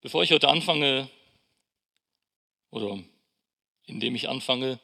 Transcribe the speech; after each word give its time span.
Bevor 0.00 0.22
ich 0.22 0.30
heute 0.30 0.48
anfange, 0.48 1.10
oder 2.70 3.02
indem 3.86 4.14
ich 4.14 4.28
anfange, 4.28 4.78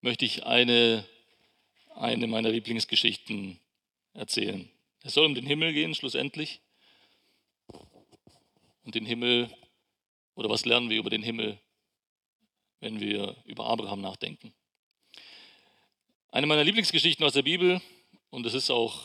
möchte 0.00 0.24
ich 0.24 0.46
eine, 0.46 1.04
eine 1.96 2.28
meiner 2.28 2.50
Lieblingsgeschichten 2.50 3.58
erzählen. 4.12 4.70
Es 5.02 5.14
soll 5.14 5.26
um 5.26 5.34
den 5.34 5.46
Himmel 5.46 5.72
gehen, 5.72 5.94
schlussendlich. 5.94 6.60
Und 8.84 8.94
den 8.94 9.06
Himmel, 9.06 9.52
oder 10.36 10.48
was 10.48 10.64
lernen 10.64 10.88
wir 10.88 10.98
über 10.98 11.10
den 11.10 11.24
Himmel, 11.24 11.58
wenn 12.78 13.00
wir 13.00 13.36
über 13.44 13.66
Abraham 13.66 14.02
nachdenken? 14.02 14.54
Eine 16.28 16.46
meiner 16.46 16.62
Lieblingsgeschichten 16.62 17.26
aus 17.26 17.32
der 17.32 17.42
Bibel, 17.42 17.82
und 18.30 18.46
es 18.46 18.54
ist 18.54 18.70
auch 18.70 19.02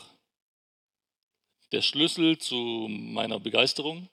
der 1.72 1.82
Schlüssel 1.82 2.38
zu 2.38 2.86
meiner 2.88 3.40
Begeisterung, 3.40 4.08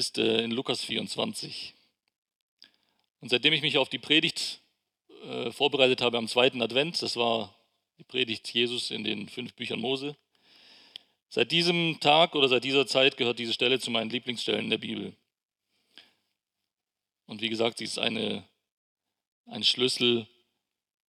ist 0.00 0.16
äh, 0.16 0.42
in 0.42 0.50
Lukas 0.50 0.82
24. 0.82 1.74
Und 3.20 3.28
seitdem 3.28 3.52
ich 3.52 3.60
mich 3.60 3.76
auf 3.76 3.90
die 3.90 3.98
Predigt 3.98 4.62
äh, 5.24 5.52
vorbereitet 5.52 6.00
habe 6.00 6.16
am 6.16 6.26
zweiten 6.26 6.62
Advent, 6.62 7.02
das 7.02 7.16
war 7.16 7.54
die 7.98 8.04
Predigt 8.04 8.48
Jesus 8.48 8.90
in 8.90 9.04
den 9.04 9.28
fünf 9.28 9.52
Büchern 9.52 9.78
Mose, 9.78 10.16
seit 11.28 11.52
diesem 11.52 12.00
Tag 12.00 12.34
oder 12.34 12.48
seit 12.48 12.64
dieser 12.64 12.86
Zeit 12.86 13.18
gehört 13.18 13.38
diese 13.38 13.52
Stelle 13.52 13.78
zu 13.78 13.90
meinen 13.90 14.08
Lieblingsstellen 14.08 14.70
der 14.70 14.78
Bibel. 14.78 15.14
Und 17.26 17.42
wie 17.42 17.50
gesagt, 17.50 17.76
sie 17.76 17.84
ist 17.84 17.98
eine, 17.98 18.42
ein 19.44 19.62
Schlüssel 19.62 20.26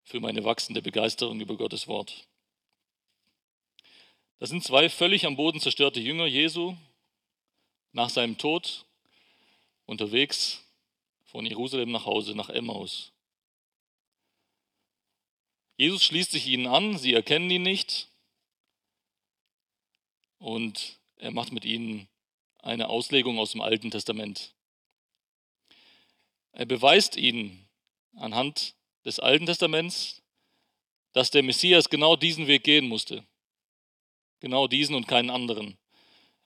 für 0.03 0.19
meine 0.19 0.43
wachsende 0.43 0.81
Begeisterung 0.81 1.39
über 1.39 1.55
Gottes 1.55 1.87
Wort. 1.87 2.27
Das 4.39 4.49
sind 4.49 4.65
zwei 4.65 4.89
völlig 4.89 5.25
am 5.25 5.37
Boden 5.37 5.61
zerstörte 5.61 6.01
Jünger 6.01 6.25
Jesu, 6.25 6.75
nach 7.91 8.09
seinem 8.09 8.37
Tod 8.37 8.85
unterwegs 9.85 10.63
von 11.25 11.45
Jerusalem 11.45 11.91
nach 11.91 12.05
Hause, 12.05 12.35
nach 12.35 12.49
Emmaus. 12.49 13.11
Jesus 15.77 16.03
schließt 16.03 16.31
sich 16.31 16.47
ihnen 16.47 16.67
an, 16.67 16.97
sie 16.97 17.13
erkennen 17.13 17.49
ihn 17.49 17.63
nicht 17.63 18.07
und 20.37 20.99
er 21.15 21.31
macht 21.31 21.51
mit 21.51 21.65
ihnen 21.65 22.07
eine 22.59 22.89
Auslegung 22.89 23.39
aus 23.39 23.51
dem 23.51 23.61
Alten 23.61 23.91
Testament. 23.91 24.53
Er 26.51 26.65
beweist 26.65 27.15
ihnen 27.15 27.67
anhand 28.15 28.75
des 29.05 29.19
Alten 29.19 29.45
Testaments, 29.45 30.21
dass 31.13 31.31
der 31.31 31.43
Messias 31.43 31.89
genau 31.89 32.15
diesen 32.15 32.47
Weg 32.47 32.63
gehen 32.63 32.87
musste. 32.87 33.25
Genau 34.39 34.67
diesen 34.67 34.95
und 34.95 35.07
keinen 35.07 35.29
anderen. 35.29 35.77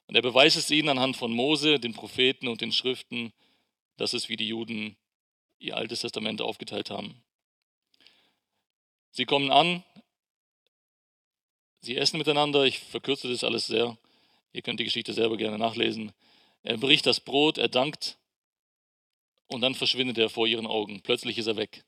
Und 0.07 0.15
er 0.15 0.21
beweist 0.21 0.57
es 0.57 0.69
ihnen 0.69 0.89
anhand 0.89 1.17
von 1.17 1.31
Mose, 1.31 1.79
den 1.79 1.93
Propheten 1.93 2.47
und 2.47 2.61
den 2.61 2.71
Schriften, 2.71 3.33
dass 3.97 4.13
es 4.13 4.29
wie 4.29 4.35
die 4.35 4.47
Juden 4.47 4.97
ihr 5.59 5.75
altes 5.77 6.01
Testament 6.01 6.41
aufgeteilt 6.41 6.89
haben. 6.89 7.23
Sie 9.11 9.25
kommen 9.25 9.51
an, 9.51 9.83
sie 11.79 11.95
essen 11.95 12.17
miteinander, 12.17 12.65
ich 12.65 12.79
verkürze 12.79 13.29
das 13.29 13.43
alles 13.43 13.65
sehr, 13.65 13.97
ihr 14.51 14.61
könnt 14.61 14.79
die 14.79 14.83
Geschichte 14.83 15.13
selber 15.13 15.37
gerne 15.37 15.57
nachlesen. 15.57 16.11
Er 16.63 16.77
bricht 16.77 17.05
das 17.05 17.19
Brot, 17.19 17.57
er 17.57 17.69
dankt 17.69 18.17
und 19.47 19.61
dann 19.61 19.75
verschwindet 19.75 20.17
er 20.17 20.29
vor 20.29 20.47
ihren 20.47 20.67
Augen. 20.67 21.01
Plötzlich 21.01 21.37
ist 21.37 21.47
er 21.47 21.55
weg. 21.55 21.85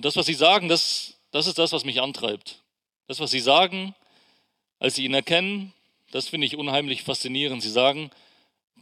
Und 0.00 0.06
das, 0.06 0.16
was 0.16 0.24
sie 0.24 0.32
sagen, 0.32 0.68
das, 0.70 1.20
das 1.30 1.46
ist 1.46 1.58
das, 1.58 1.72
was 1.72 1.84
mich 1.84 2.00
antreibt. 2.00 2.62
Das, 3.06 3.20
was 3.20 3.30
sie 3.30 3.38
sagen, 3.38 3.94
als 4.78 4.94
sie 4.94 5.04
ihn 5.04 5.12
erkennen, 5.12 5.74
das 6.10 6.26
finde 6.26 6.46
ich 6.46 6.56
unheimlich 6.56 7.02
faszinierend. 7.02 7.62
Sie 7.62 7.68
sagen, 7.68 8.10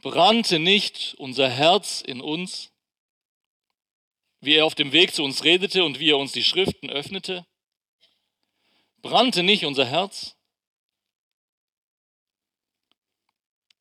brannte 0.00 0.60
nicht 0.60 1.16
unser 1.19 1.50
Herz 1.50 2.03
in 2.03 2.20
uns, 2.20 2.70
wie 4.41 4.54
er 4.54 4.65
auf 4.65 4.76
dem 4.76 4.93
Weg 4.93 5.12
zu 5.12 5.25
uns 5.25 5.43
redete 5.43 5.82
und 5.82 5.98
wie 5.98 6.10
er 6.10 6.19
uns 6.19 6.31
die 6.31 6.44
Schriften 6.44 6.88
öffnete? 6.88 7.44
Brannte 9.03 9.43
nicht 9.43 9.64
unser 9.64 9.87
Herz? 9.87 10.37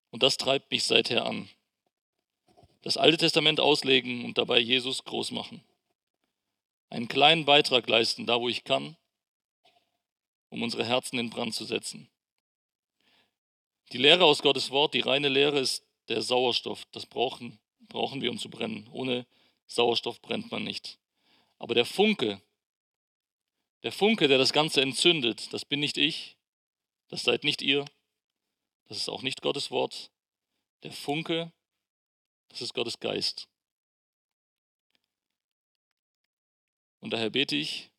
Und 0.09 0.23
das 0.23 0.38
treibt 0.38 0.72
mich 0.72 0.85
seither 0.85 1.28
an. 1.28 1.47
Das 2.81 2.97
Alte 2.97 3.17
Testament 3.17 3.59
auslegen 3.59 4.25
und 4.25 4.39
dabei 4.39 4.57
Jesus 4.57 5.03
groß 5.03 5.29
machen 5.29 5.63
einen 6.90 7.08
kleinen 7.08 7.46
Beitrag 7.46 7.88
leisten, 7.88 8.25
da 8.25 8.40
wo 8.40 8.50
ich 8.50 8.64
kann, 8.64 8.96
um 10.50 10.64
unsere 10.64 10.86
Herzen 10.86 11.20
in 11.20 11.30
Brand 11.30 11.53
zu 11.53 11.66
setzen. 11.66 12.09
Die 13.92 13.98
Lehre 13.98 14.25
aus 14.25 14.42
Gottes 14.42 14.70
Wort, 14.72 14.94
die 14.94 15.00
reine 15.00 15.30
Lehre 15.30 15.59
ist 15.59 15.86
der 16.09 16.22
Sauerstoff. 16.22 16.86
Das 16.92 17.06
brauchen, 17.06 17.59
brauchen 17.88 18.22
wir, 18.22 18.31
um 18.31 18.38
zu 18.38 18.50
brennen. 18.50 18.88
Ohne 18.92 19.25
Sauerstoff 19.68 20.22
brennt 20.22 20.52
man 20.52 20.64
nicht. 20.64 21.00
Aber 21.58 21.74
der 21.74 21.86
Funke, 21.86 22.42
der 23.84 23.92
Funke, 23.92 24.28
der 24.28 24.38
das 24.38 24.54
Ganze 24.54 24.81
entzündet, 24.81 25.54
das 25.54 25.66
bin 25.66 25.80
nicht 25.80 25.98
ich, 25.98 26.38
das 27.08 27.24
seid 27.24 27.44
nicht 27.44 27.62
ihr, 27.62 27.86
das 28.86 28.98
ist 28.98 29.09
auch 29.09 29.22
nicht 29.22 29.42
Gottes 29.42 29.72
Wort. 29.72 30.12
Der 30.84 30.92
Funke, 30.92 31.52
das 32.50 32.62
ist 32.62 32.74
Gottes 32.74 33.00
Geist. 33.00 33.48
Und 37.07 37.12
daher 37.12 37.29
bete 37.29 37.56
ich, 37.56 37.90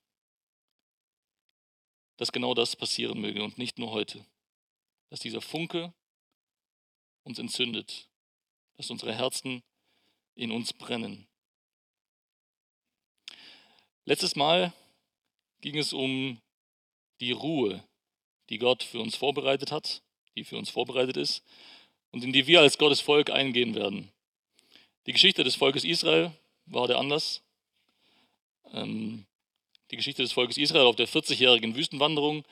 dass 2.19 2.31
genau 2.31 2.53
das 2.53 2.77
passieren 2.77 3.19
möge 3.23 3.43
und 3.43 3.57
nicht 3.57 3.79
nur 3.79 3.91
heute. 3.91 4.23
Dass 5.09 5.19
dieser 5.19 5.41
Funke 5.41 5.95
uns 7.23 7.39
entzündet, 7.39 8.07
dass 8.77 8.91
unsere 8.91 9.15
Herzen 9.15 9.63
in 10.35 10.53
uns 10.53 10.75
brennen. 10.75 11.27
Letztes 14.05 14.37
Mal 14.37 14.75
ging 15.63 15.79
es 15.79 15.95
um 15.95 16.43
die 17.21 17.33
Ruhe, 17.33 17.83
die 18.51 18.59
Gott 18.59 18.83
für 18.83 19.01
uns 19.01 19.17
vorbereitet 19.17 19.73
hat, 19.73 20.03
die 20.37 20.45
für 20.45 20.59
uns 20.59 20.69
vorbereitet 20.69 21.17
ist 21.17 21.43
und 22.11 22.23
in 22.23 22.35
die 22.35 22.47
wir 22.47 22.61
als 22.61 22.77
Gottes 22.77 23.01
Volk 23.01 23.31
eingehen 23.31 23.75
werden. 23.75 24.13
Die 25.07 25.13
Geschichte 25.15 25.45
des 25.45 25.55
Volkes 25.55 25.85
Israel 25.85 26.31
war 26.67 26.87
der 26.89 26.99
Anlass 26.99 27.43
ähm, 28.73 29.27
die 29.91 29.97
Geschichte 29.97 30.23
des 30.23 30.33
Volkes 30.33 30.59
Israel 30.59 30.87
auf 30.87 30.97
der 30.97 31.09
40-jährigen 31.09 31.75
Wüstenwanderung 31.75 32.45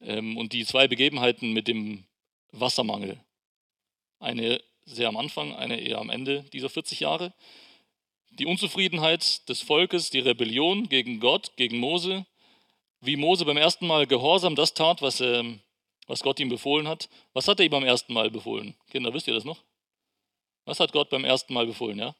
ähm, 0.00 0.36
und 0.36 0.52
die 0.52 0.64
zwei 0.64 0.88
Begebenheiten 0.88 1.52
mit 1.52 1.68
dem 1.68 2.04
Wassermangel. 2.52 3.18
Eine 4.20 4.62
sehr 4.84 5.08
am 5.08 5.16
Anfang, 5.16 5.54
eine 5.54 5.80
eher 5.80 5.98
am 5.98 6.10
Ende 6.10 6.44
dieser 6.52 6.70
40 6.70 7.00
Jahre. 7.00 7.34
Die 8.30 8.46
Unzufriedenheit 8.46 9.48
des 9.48 9.62
Volkes, 9.62 10.10
die 10.10 10.20
Rebellion 10.20 10.88
gegen 10.88 11.20
Gott, 11.20 11.52
gegen 11.56 11.78
Mose, 11.78 12.26
wie 13.00 13.16
Mose 13.16 13.44
beim 13.44 13.56
ersten 13.56 13.86
Mal 13.86 14.06
gehorsam 14.06 14.54
das 14.54 14.74
tat, 14.74 15.02
was, 15.02 15.20
ähm, 15.20 15.60
was 16.06 16.22
Gott 16.22 16.40
ihm 16.40 16.48
befohlen 16.48 16.88
hat. 16.88 17.08
Was 17.32 17.48
hat 17.48 17.60
er 17.60 17.66
ihm 17.66 17.70
beim 17.70 17.84
ersten 17.84 18.12
Mal 18.12 18.30
befohlen? 18.30 18.74
Kinder, 18.90 19.12
wisst 19.12 19.28
ihr 19.28 19.34
das 19.34 19.44
noch? 19.44 19.62
Was 20.64 20.80
hat 20.80 20.92
Gott 20.92 21.10
beim 21.10 21.24
ersten 21.24 21.54
Mal 21.54 21.66
befohlen, 21.66 21.98
ja? 21.98 22.14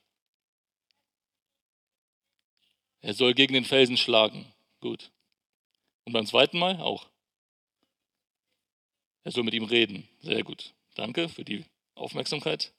Er 3.01 3.15
soll 3.15 3.35
gegen 3.35 3.55
den 3.55 3.65
Felsen 3.65 3.97
schlagen. 3.97 4.47
Gut. 4.81 5.11
Und 6.05 6.13
beim 6.13 6.27
zweiten 6.27 6.59
Mal 6.59 6.81
auch. 6.81 7.07
Er 9.25 9.33
soll 9.33 9.45
mit 9.45 9.55
ihm 9.55 9.65
reden. 9.65 10.09
Sehr 10.21 10.43
gut. 10.43 10.73
Danke 10.95 11.29
für 11.29 11.45
die 11.45 11.65
Aufmerksamkeit. 11.95 12.73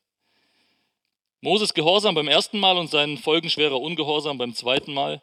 Moses 1.41 1.73
Gehorsam 1.73 2.15
beim 2.15 2.27
ersten 2.27 2.59
Mal 2.59 2.77
und 2.77 2.89
sein 2.89 3.17
folgenschwerer 3.17 3.79
Ungehorsam 3.79 4.37
beim 4.37 4.53
zweiten 4.53 4.93
Mal. 4.93 5.21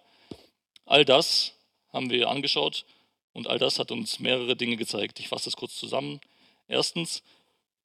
All 0.87 1.05
das 1.05 1.53
haben 1.93 2.11
wir 2.11 2.29
angeschaut 2.31 2.87
und 3.33 3.49
all 3.49 3.59
das 3.59 3.79
hat 3.79 3.91
uns 3.91 4.19
mehrere 4.19 4.57
Dinge 4.57 4.77
gezeigt. 4.77 5.21
Ich 5.21 5.29
fasse 5.29 5.47
das 5.47 5.57
kurz 5.57 5.77
zusammen. 5.77 6.21
Erstens, 6.69 7.23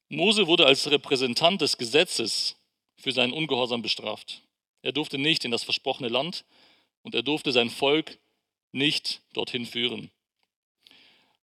Mose 0.08 0.48
wurde 0.48 0.66
als 0.66 0.90
Repräsentant 0.90 1.62
des 1.62 1.78
Gesetzes 1.78 2.56
für 2.96 3.12
seinen 3.12 3.34
Ungehorsam 3.34 3.82
bestraft. 3.82 4.42
Er 4.82 4.92
durfte 4.92 5.18
nicht 5.18 5.44
in 5.44 5.52
das 5.52 5.64
versprochene 5.64 6.10
Land, 6.10 6.46
und 7.04 7.16
er 7.16 7.24
durfte 7.24 7.52
sein 7.52 7.70
Volk 7.70 8.20
nicht 8.72 9.22
dorthin 9.34 9.66
führen. 9.66 10.12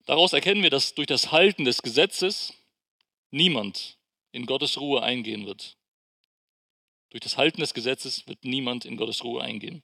Daraus 0.06 0.34
erkennen 0.34 0.64
wir, 0.64 0.70
dass 0.70 0.96
durch 0.96 1.08
das 1.08 1.32
Halten 1.32 1.66
des 1.66 1.82
Gesetzes 1.82 2.54
niemand 3.30 3.98
in 4.32 4.46
Gottes 4.46 4.80
Ruhe 4.80 5.04
eingehen 5.04 5.46
wird. 5.46 5.76
Durch 7.10 7.22
das 7.22 7.38
Halten 7.38 7.62
des 7.62 7.74
Gesetzes 7.74 8.28
wird 8.28 8.46
niemand 8.46 8.86
in 8.86 8.98
Gottes 8.98 9.24
Ruhe 9.24 9.42
eingehen. 9.42 9.84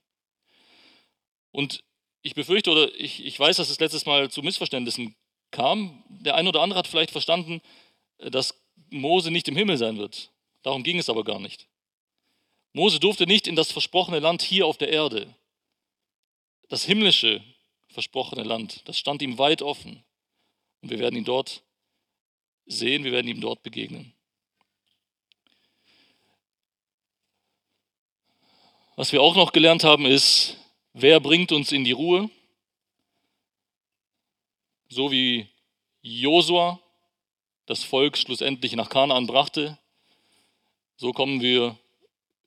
Und 1.50 1.84
ich 2.22 2.34
befürchte 2.34 2.70
oder 2.70 2.94
ich, 2.98 3.24
ich 3.24 3.38
weiß, 3.38 3.56
dass 3.56 3.68
es 3.68 3.80
letztes 3.80 4.06
Mal 4.06 4.30
zu 4.30 4.42
Missverständnissen 4.42 5.14
kam. 5.50 6.02
Der 6.08 6.36
eine 6.36 6.48
oder 6.48 6.62
andere 6.62 6.78
hat 6.78 6.86
vielleicht 6.86 7.10
verstanden, 7.10 7.60
dass 8.18 8.58
Mose 8.90 9.30
nicht 9.30 9.48
im 9.48 9.56
Himmel 9.56 9.76
sein 9.76 9.98
wird. 9.98 10.30
Darum 10.62 10.82
ging 10.82 10.98
es 10.98 11.10
aber 11.10 11.24
gar 11.24 11.38
nicht. 11.38 11.68
Mose 12.72 12.98
durfte 12.98 13.26
nicht 13.26 13.46
in 13.46 13.56
das 13.56 13.70
versprochene 13.70 14.20
Land 14.20 14.42
hier 14.42 14.66
auf 14.66 14.78
der 14.78 14.88
Erde 14.88 15.34
das 16.74 16.82
himmlische 16.82 17.40
versprochene 17.86 18.42
Land. 18.42 18.80
Das 18.86 18.98
stand 18.98 19.22
ihm 19.22 19.38
weit 19.38 19.62
offen. 19.62 20.02
Und 20.82 20.90
wir 20.90 20.98
werden 20.98 21.14
ihn 21.14 21.24
dort 21.24 21.62
sehen, 22.66 23.04
wir 23.04 23.12
werden 23.12 23.28
ihm 23.28 23.40
dort 23.40 23.62
begegnen. 23.62 24.12
Was 28.96 29.12
wir 29.12 29.22
auch 29.22 29.36
noch 29.36 29.52
gelernt 29.52 29.84
haben, 29.84 30.04
ist, 30.04 30.56
wer 30.94 31.20
bringt 31.20 31.52
uns 31.52 31.70
in 31.70 31.84
die 31.84 31.92
Ruhe? 31.92 32.28
So 34.88 35.12
wie 35.12 35.46
Josua 36.02 36.80
das 37.66 37.84
Volk 37.84 38.18
schlussendlich 38.18 38.74
nach 38.74 38.88
Kanaan 38.88 39.28
brachte, 39.28 39.78
so 40.96 41.12
kommen 41.12 41.40
wir 41.40 41.78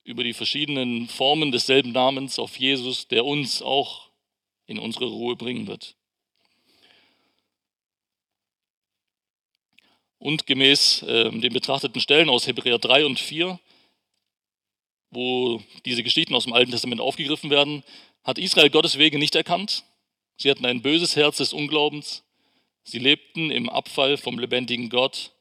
über 0.04 0.26
die 0.26 0.34
verschiedenen 0.34 1.08
Formen 1.08 1.54
desselben 1.54 1.94
Namens 1.94 2.40
auf 2.40 2.58
Jesus, 2.58 3.08
der 3.08 3.26
uns 3.26 3.62
auch 3.62 4.07
in 4.68 4.78
unsere 4.78 5.06
Ruhe 5.06 5.36
bringen 5.36 5.66
wird. 5.66 5.96
Und 10.20 10.46
gemäß 10.46 11.04
äh, 11.04 11.32
den 11.32 11.54
betrachteten 11.54 12.02
Stellen 12.02 12.30
aus 12.30 12.48
Hebräer 12.48 12.80
3 12.80 13.06
und 13.06 13.20
4, 13.20 13.60
wo 15.10 15.62
diese 15.86 16.04
Geschichten 16.04 16.36
aus 16.36 16.44
dem 16.44 16.54
Alten 16.54 16.72
Testament 16.72 17.02
aufgegriffen 17.02 17.50
werden, 17.50 17.84
hat 18.24 18.38
Israel 18.38 18.70
Gottes 18.70 18.98
Wege 18.98 19.18
nicht 19.18 19.36
erkannt. 19.36 19.84
Sie 20.36 20.52
hatten 20.52 20.66
ein 20.66 20.82
böses 20.82 21.16
Herz 21.16 21.38
des 21.38 21.54
Unglaubens. 21.54 22.24
Sie 22.84 23.00
lebten 23.00 23.52
im 23.52 23.70
Abfall 23.70 24.18
vom 24.18 24.38
lebendigen 24.38 24.90
Gott. 24.90 25.32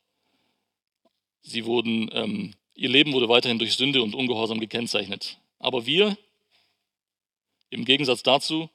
Sie 1.43 1.65
wurden, 1.65 2.11
ähm, 2.13 2.55
ihr 2.75 2.89
Leben 2.89 3.13
wurde 3.13 3.29
weiterhin 3.29 3.59
durch 3.59 3.75
Sünde 3.75 4.03
und 4.03 4.15
Ungehorsam 4.15 4.61
gekennzeichnet. 4.61 5.39
Aber 5.59 5.87
wir, 5.87 6.17
im 7.71 7.85
Gegensatz 7.85 8.23
dazu, 8.23 8.71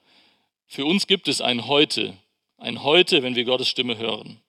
für 0.71 0.85
uns 0.85 1.05
gibt 1.05 1.27
es 1.27 1.41
ein 1.41 1.67
Heute, 1.67 2.17
ein 2.57 2.81
Heute, 2.81 3.23
wenn 3.23 3.35
wir 3.35 3.43
Gottes 3.43 3.67
Stimme 3.67 3.97
hören. 3.97 4.41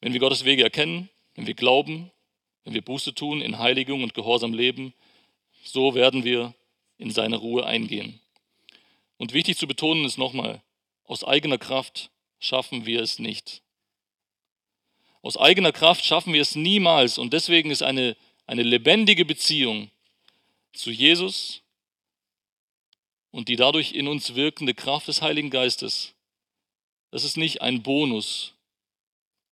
Wenn 0.00 0.12
wir 0.12 0.20
Gottes 0.20 0.44
Wege 0.44 0.62
erkennen, 0.62 1.08
wenn 1.34 1.48
wir 1.48 1.54
glauben, 1.54 2.12
wenn 2.62 2.72
wir 2.72 2.82
Buße 2.82 3.12
tun, 3.12 3.40
in 3.40 3.58
Heiligung 3.58 4.04
und 4.04 4.14
Gehorsam 4.14 4.54
leben, 4.54 4.94
so 5.64 5.96
werden 5.96 6.22
wir 6.22 6.54
in 6.96 7.10
seine 7.10 7.38
Ruhe 7.38 7.66
eingehen. 7.66 8.20
Und 9.16 9.32
wichtig 9.32 9.58
zu 9.58 9.66
betonen 9.66 10.04
ist 10.04 10.16
nochmal, 10.16 10.62
aus 11.02 11.24
eigener 11.24 11.58
Kraft 11.58 12.12
schaffen 12.38 12.86
wir 12.86 13.02
es 13.02 13.18
nicht. 13.18 13.62
Aus 15.22 15.36
eigener 15.36 15.72
Kraft 15.72 16.04
schaffen 16.04 16.32
wir 16.32 16.42
es 16.42 16.54
niemals 16.54 17.18
und 17.18 17.32
deswegen 17.32 17.72
ist 17.72 17.82
eine, 17.82 18.16
eine 18.46 18.62
lebendige 18.62 19.24
Beziehung 19.24 19.90
zu 20.72 20.92
Jesus 20.92 21.62
und 23.36 23.48
die 23.48 23.56
dadurch 23.56 23.92
in 23.92 24.08
uns 24.08 24.34
wirkende 24.34 24.72
Kraft 24.72 25.08
des 25.08 25.20
Heiligen 25.20 25.50
Geistes, 25.50 26.14
das 27.10 27.22
ist 27.22 27.36
nicht 27.36 27.60
ein 27.60 27.82
Bonus 27.82 28.54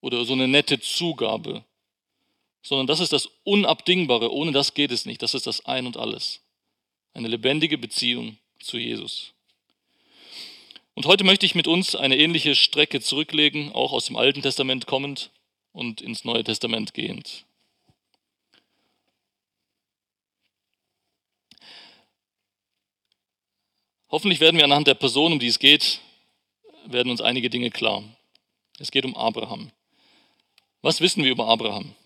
oder 0.01 0.25
so 0.25 0.33
eine 0.33 0.49
nette 0.49 0.81
Zugabe, 0.81 1.67
sondern 2.63 2.87
das 2.87 3.01
ist 3.01 3.13
das 3.13 3.29
Unabdingbare. 3.45 4.33
Ohne 4.33 4.53
das 4.53 4.73
geht 4.73 4.91
es 4.91 5.05
nicht. 5.05 5.21
Das 5.21 5.35
ist 5.35 5.47
das 5.47 5.67
Ein 5.67 5.87
und 5.87 5.99
alles. 5.99 6.41
Eine 7.13 7.29
lebendige 7.29 7.77
Beziehung 7.77 8.39
zu 8.59 8.79
Jesus. 8.79 9.35
Und 10.95 11.05
heute 11.05 11.25
möchte 11.25 11.45
ich 11.45 11.55
mit 11.55 11.67
uns 11.67 11.95
eine 11.95 12.17
ähnliche 12.17 12.55
Strecke 12.55 13.03
zurücklegen, 13.03 13.71
auch 13.73 13.93
aus 13.93 14.07
dem 14.07 14.17
Alten 14.17 14.41
Testament 14.41 14.87
kommend 14.87 15.31
und 15.73 16.01
ins 16.01 16.25
Neue 16.25 16.43
Testament 16.43 16.95
gehend. 16.95 17.45
Hoffentlich 24.15 24.39
werden 24.39 24.59
wir 24.59 24.65
anhand 24.65 24.87
der 24.87 24.95
Person, 24.95 25.33
um 25.33 25.41
die 25.41 25.49
es 25.49 25.59
geht, 25.59 26.01
werden 26.87 27.11
uns 27.11 27.21
einige 27.21 27.51
Dinge 27.51 27.69
klar. 27.71 28.05
Es 28.79 28.93
geht 28.93 29.05
um 29.05 29.17
Abraham. 29.17 29.73
Was 30.83 31.01
wissen 31.01 31.25
wir 31.25 31.33
über 31.33 31.49
Abraham? 31.49 31.97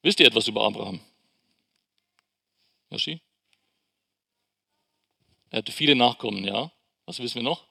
Wisst 0.00 0.18
ihr 0.18 0.26
etwas 0.26 0.48
über 0.48 0.64
Abraham? 0.64 0.98
Yoshi? 2.88 3.20
Er 5.50 5.58
hatte 5.58 5.70
viele 5.70 5.94
Nachkommen, 5.94 6.42
ja. 6.42 6.72
Was 7.04 7.18
wissen 7.18 7.34
wir 7.34 7.42
noch? 7.42 7.66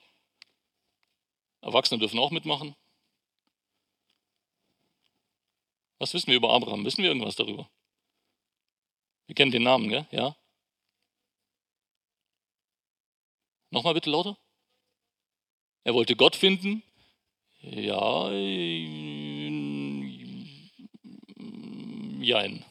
Erwachsene 1.60 1.98
dürfen 1.98 2.20
auch 2.20 2.30
mitmachen. 2.30 2.76
Was 5.98 6.14
wissen 6.14 6.28
wir 6.28 6.36
über 6.36 6.52
Abraham? 6.52 6.84
Wissen 6.84 7.02
wir 7.02 7.10
irgendwas 7.10 7.34
darüber? 7.34 7.68
Wir 9.30 9.36
kennen 9.36 9.52
den 9.52 9.62
Namen, 9.62 9.88
gell? 9.88 10.08
Ja? 10.10 10.34
Nochmal 13.70 13.94
bitte 13.94 14.10
lauter. 14.10 14.36
Er 15.84 15.94
wollte 15.94 16.16
Gott 16.16 16.34
finden. 16.34 16.82
Ja, 17.60 18.28
jein. 22.20 22.64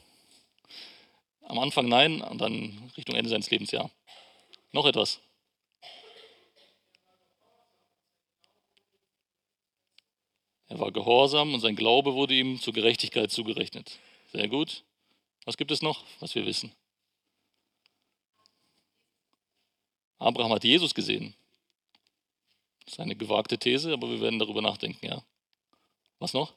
Am 1.43 1.59
Anfang 1.59 1.87
nein 1.87 2.21
und 2.21 2.39
dann 2.39 2.91
Richtung 2.97 3.15
Ende 3.15 3.29
seines 3.29 3.49
Lebens 3.49 3.71
ja. 3.71 3.89
Noch 4.73 4.85
etwas. 4.85 5.21
Er 10.67 10.77
war 10.77 10.91
gehorsam 10.91 11.53
und 11.53 11.61
sein 11.61 11.77
Glaube 11.77 12.15
wurde 12.15 12.33
ihm 12.33 12.59
zur 12.59 12.73
Gerechtigkeit 12.73 13.31
zugerechnet. 13.31 13.97
Sehr 14.33 14.49
gut. 14.49 14.83
Was 15.45 15.57
gibt 15.57 15.71
es 15.71 15.81
noch, 15.81 16.05
was 16.19 16.35
wir 16.35 16.45
wissen? 16.45 16.71
Abraham 20.17 20.51
hat 20.53 20.63
Jesus 20.63 20.93
gesehen. 20.93 21.33
Das 22.83 22.93
ist 22.93 22.99
eine 22.99 23.15
gewagte 23.15 23.57
These, 23.57 23.93
aber 23.93 24.09
wir 24.09 24.19
werden 24.19 24.39
darüber 24.39 24.61
nachdenken, 24.61 25.05
ja. 25.05 25.23
Was 26.19 26.33
noch? 26.33 26.53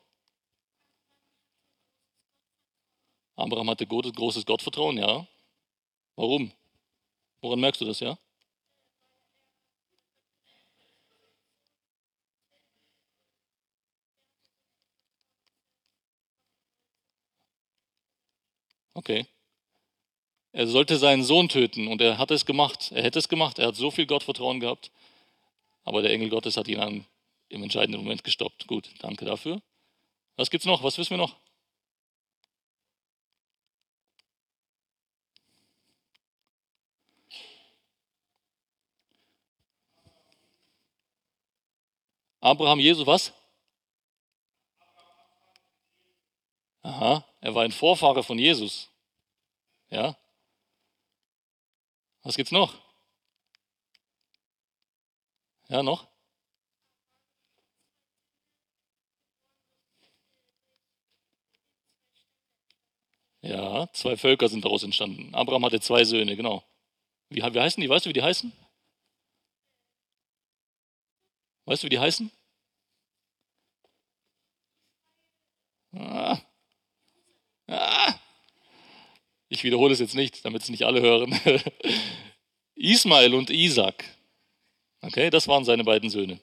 Abraham 3.36 3.70
hatte 3.70 3.86
großes 3.86 4.44
Gottvertrauen, 4.44 4.98
ja. 4.98 5.26
Warum? 6.16 6.52
Woran 7.40 7.60
merkst 7.60 7.80
du 7.80 7.84
das, 7.84 8.00
ja? 8.00 8.18
Okay. 18.94 19.26
Er 20.52 20.66
sollte 20.66 20.98
seinen 20.98 21.24
Sohn 21.24 21.48
töten 21.48 21.88
und 21.88 22.02
er 22.02 22.18
hat 22.18 22.30
es 22.30 22.44
gemacht. 22.44 22.92
Er 22.92 23.02
hätte 23.02 23.18
es 23.18 23.28
gemacht. 23.28 23.58
Er 23.58 23.68
hat 23.68 23.76
so 23.76 23.90
viel 23.90 24.06
Gottvertrauen 24.06 24.60
gehabt. 24.60 24.90
Aber 25.84 26.02
der 26.02 26.12
Engel 26.12 26.28
Gottes 26.28 26.56
hat 26.56 26.68
ihn 26.68 26.78
dann 26.78 27.06
im 27.48 27.62
entscheidenden 27.62 28.02
Moment 28.02 28.22
gestoppt. 28.24 28.66
Gut, 28.66 28.90
danke 29.00 29.24
dafür. 29.24 29.62
Was 30.36 30.50
gibt's 30.50 30.66
noch? 30.66 30.82
Was 30.82 30.98
wissen 30.98 31.10
wir 31.10 31.18
noch? 31.18 31.36
Abraham, 42.40 42.80
Jesus, 42.80 43.06
was? 43.06 43.32
Aha, 46.82 47.24
er 47.40 47.54
war 47.54 47.62
ein 47.62 47.70
Vorfahre 47.70 48.24
von 48.24 48.38
Jesus. 48.38 48.91
Ja? 49.92 50.16
Was 52.24 52.36
gibt's 52.36 52.50
noch? 52.52 52.74
Ja, 55.68 55.82
noch? 55.82 56.06
Ja, 63.42 63.88
zwei 63.92 64.16
Völker 64.16 64.48
sind 64.48 64.64
daraus 64.64 64.82
entstanden. 64.84 65.34
Abraham 65.34 65.64
hatte 65.64 65.80
zwei 65.80 66.04
Söhne, 66.04 66.36
genau. 66.36 66.64
Wie, 67.30 67.42
wie 67.42 67.60
heißen 67.60 67.80
die? 67.80 67.88
Weißt 67.90 68.06
du, 68.06 68.10
wie 68.10 68.14
die 68.14 68.22
heißen? 68.22 68.52
Weißt 71.64 71.82
du, 71.82 71.86
wie 71.86 71.90
die 71.90 71.98
heißen? 71.98 72.30
Ah. 75.94 76.38
Ah. 77.68 78.21
Ich 79.52 79.64
wiederhole 79.64 79.92
es 79.92 80.00
jetzt 80.00 80.14
nicht, 80.14 80.46
damit 80.46 80.62
es 80.62 80.70
nicht 80.70 80.84
alle 80.84 81.02
hören. 81.02 81.38
Ismael 82.74 83.34
und 83.34 83.50
Isaac. 83.50 84.02
Okay, 85.02 85.28
das 85.28 85.46
waren 85.46 85.66
seine 85.66 85.84
beiden 85.84 86.08
Söhne. 86.08 86.40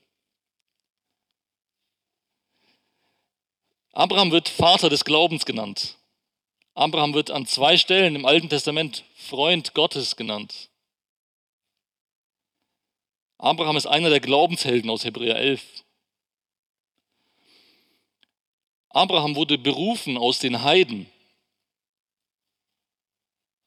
Abraham 3.93 4.29
wird 4.29 4.47
Vater 4.47 4.91
des 4.91 5.05
Glaubens 5.05 5.47
genannt. 5.47 5.97
Abraham 6.75 7.15
wird 7.15 7.31
an 7.31 7.47
zwei 7.47 7.77
Stellen 7.77 8.15
im 8.15 8.27
Alten 8.27 8.47
Testament 8.47 9.03
Freund 9.15 9.73
Gottes 9.73 10.15
genannt. 10.15 10.69
Abraham 13.39 13.75
ist 13.75 13.87
einer 13.87 14.11
der 14.11 14.19
Glaubenshelden 14.19 14.91
aus 14.91 15.03
Hebräer 15.03 15.37
11. 15.37 15.63
Abraham 18.89 19.35
wurde 19.35 19.57
berufen 19.57 20.15
aus 20.15 20.37
den 20.37 20.61
Heiden. 20.61 21.09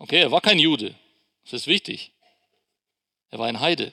Okay, 0.03 0.19
er 0.19 0.33
war 0.33 0.41
kein 0.41 0.59
Jude. 0.59 0.97
Das 1.45 1.53
ist 1.53 1.69
wichtig. 1.69 2.11
Er 3.31 3.39
war 3.39 3.47
ein 3.47 3.61
Heide. 3.61 3.93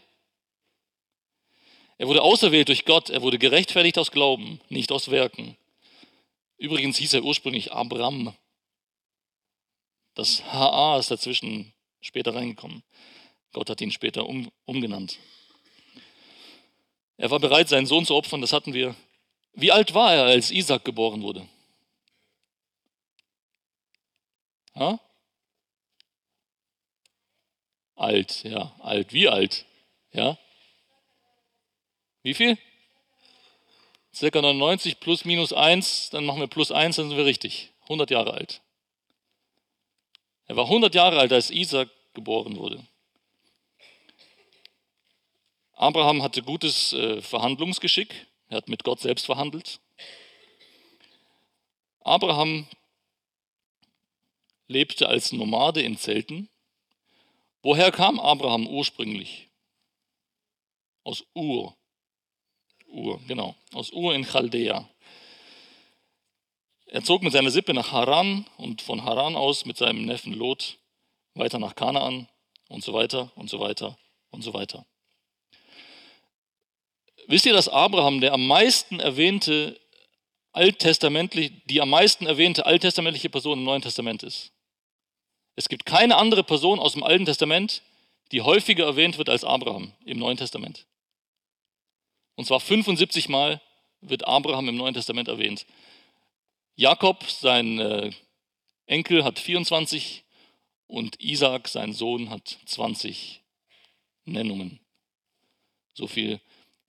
Er 2.00 2.08
wurde 2.08 2.24
auserwählt 2.24 2.68
durch 2.68 2.84
Gott, 2.84 3.12
er 3.12 3.22
wurde 3.22 3.38
gerechtfertigt 3.38 4.00
aus 4.00 4.10
Glauben, 4.10 4.60
nicht 4.70 4.92
aus 4.92 5.12
Werken. 5.12 5.56
Übrigens 6.58 6.98
hieß 6.98 7.14
er 7.14 7.24
ursprünglich 7.24 7.74
Abram. 7.74 8.36
Das 10.16 10.44
HA 10.46 10.98
ist 10.98 11.12
dazwischen 11.12 11.74
später 12.02 12.34
reingekommen. 12.34 12.82
Gott 13.54 13.70
hat 13.70 13.80
ihn 13.80 13.92
später 13.92 14.26
um, 14.26 14.52
umgenannt. 14.66 15.20
Er 17.18 17.30
war 17.30 17.40
bereit, 17.40 17.70
seinen 17.70 17.86
Sohn 17.86 18.08
zu 18.08 18.16
opfern, 18.16 18.42
das 18.42 18.52
hatten 18.52 18.74
wir. 18.74 18.96
Wie 19.54 19.72
alt 19.72 19.94
war 19.94 20.12
er, 20.12 20.24
als 20.24 20.50
Isaac 20.50 20.84
geboren 20.84 21.22
wurde? 21.22 21.48
Ha? 24.74 25.00
Alt, 28.00 28.44
ja, 28.46 28.74
alt. 28.80 29.12
Wie 29.12 29.28
alt? 29.28 29.66
Ja? 30.14 30.38
Wie 32.24 32.34
viel? 32.34 32.58
Circa 34.14 34.42
99 34.42 35.02
plus 35.02 35.26
minus 35.26 35.52
1, 35.52 36.12
dann 36.12 36.26
machen 36.26 36.40
wir 36.40 36.48
plus 36.48 36.72
1, 36.72 36.96
dann 36.96 37.10
sind 37.10 37.18
wir 37.18 37.26
richtig. 37.26 37.74
100 37.84 38.10
Jahre 38.10 38.34
alt. 38.34 38.62
Er 40.46 40.56
war 40.56 40.64
100 40.64 40.96
Jahre 40.96 41.20
alt, 41.20 41.34
als 41.34 41.52
Isaac 41.52 41.90
geboren 42.14 42.56
wurde. 42.56 42.82
Abraham 45.74 46.24
hatte 46.24 46.42
gutes 46.42 46.94
äh, 46.94 47.22
Verhandlungsgeschick. 47.22 48.28
Er 48.48 48.58
hat 48.58 48.70
mit 48.70 48.86
Gott 48.86 49.02
selbst 49.02 49.26
verhandelt. 49.26 49.82
Abraham 52.00 52.66
lebte 54.68 55.10
als 55.10 55.34
Nomade 55.34 55.82
in 55.82 55.98
Zelten. 55.98 56.50
Woher 57.62 57.92
kam 57.92 58.20
Abraham 58.20 58.68
ursprünglich? 58.68 59.50
Aus 61.04 61.26
Ur. 61.34 61.76
Ur, 62.88 63.20
genau, 63.28 63.56
aus 63.74 63.92
Ur 63.92 64.16
in 64.16 64.26
Chaldea. 64.26 64.90
Er 66.88 67.04
zog 67.04 67.22
mit 67.22 67.34
seiner 67.34 67.52
Sippe 67.52 67.74
nach 67.74 67.92
Haran 67.92 68.48
und 68.58 68.82
von 68.82 69.04
Haran 69.04 69.36
aus 69.36 69.66
mit 69.66 69.78
seinem 69.78 70.06
Neffen 70.06 70.34
Lot 70.34 70.80
weiter 71.36 71.60
nach 71.60 71.76
Kanaan 71.76 72.28
und 72.68 72.84
so 72.84 72.94
weiter 72.94 73.32
und 73.36 73.50
so 73.50 73.60
weiter 73.60 73.98
und 74.32 74.42
so 74.42 74.54
weiter. 74.54 74.86
Wisst 77.28 77.46
ihr, 77.46 77.54
dass 77.54 77.70
Abraham 77.70 78.22
der 78.22 78.34
am 78.34 78.48
meisten 78.48 79.00
erwähnte 79.00 79.80
alttestamentlich, 80.52 81.52
die 81.66 81.80
am 81.80 81.90
meisten 81.90 82.26
erwähnte 82.26 82.66
alttestamentliche 82.66 83.30
Person 83.30 83.60
im 83.60 83.66
Neuen 83.66 83.84
Testament 83.84 84.24
ist? 84.24 84.52
Es 85.60 85.68
gibt 85.68 85.86
keine 85.86 86.16
andere 86.16 86.46
Person 86.46 86.80
aus 86.80 86.94
dem 86.94 87.04
Alten 87.04 87.26
Testament, 87.26 87.82
die 88.32 88.44
häufiger 88.44 88.86
erwähnt 88.86 89.18
wird 89.18 89.28
als 89.28 89.44
Abraham 89.44 89.92
im 90.06 90.18
Neuen 90.18 90.38
Testament. 90.38 90.86
Und 92.36 92.46
zwar 92.46 92.62
75 92.62 93.28
Mal 93.28 93.62
wird 94.00 94.26
Abraham 94.26 94.70
im 94.70 94.78
Neuen 94.78 94.94
Testament 94.94 95.28
erwähnt. 95.28 95.66
Jakob, 96.78 97.30
sein 97.30 97.78
äh, 97.78 98.12
Enkel, 98.86 99.26
hat 99.26 99.38
24 99.38 100.24
und 100.88 101.20
Isaac, 101.22 101.68
sein 101.68 101.92
Sohn, 101.92 102.30
hat 102.30 102.58
20 102.66 103.42
Nennungen. 104.24 104.80
So 105.94 106.08
viel 106.08 106.40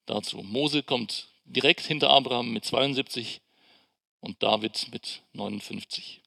dazu. 0.07 0.45
Mose 0.45 0.85
kommt 0.85 1.27
direkt 1.45 1.81
hinter 1.87 2.11
Abraham 2.11 2.53
mit 2.53 2.65
72 2.65 3.41
und 4.21 4.41
David 4.45 4.93
mit 4.93 5.23
59. 5.33 6.20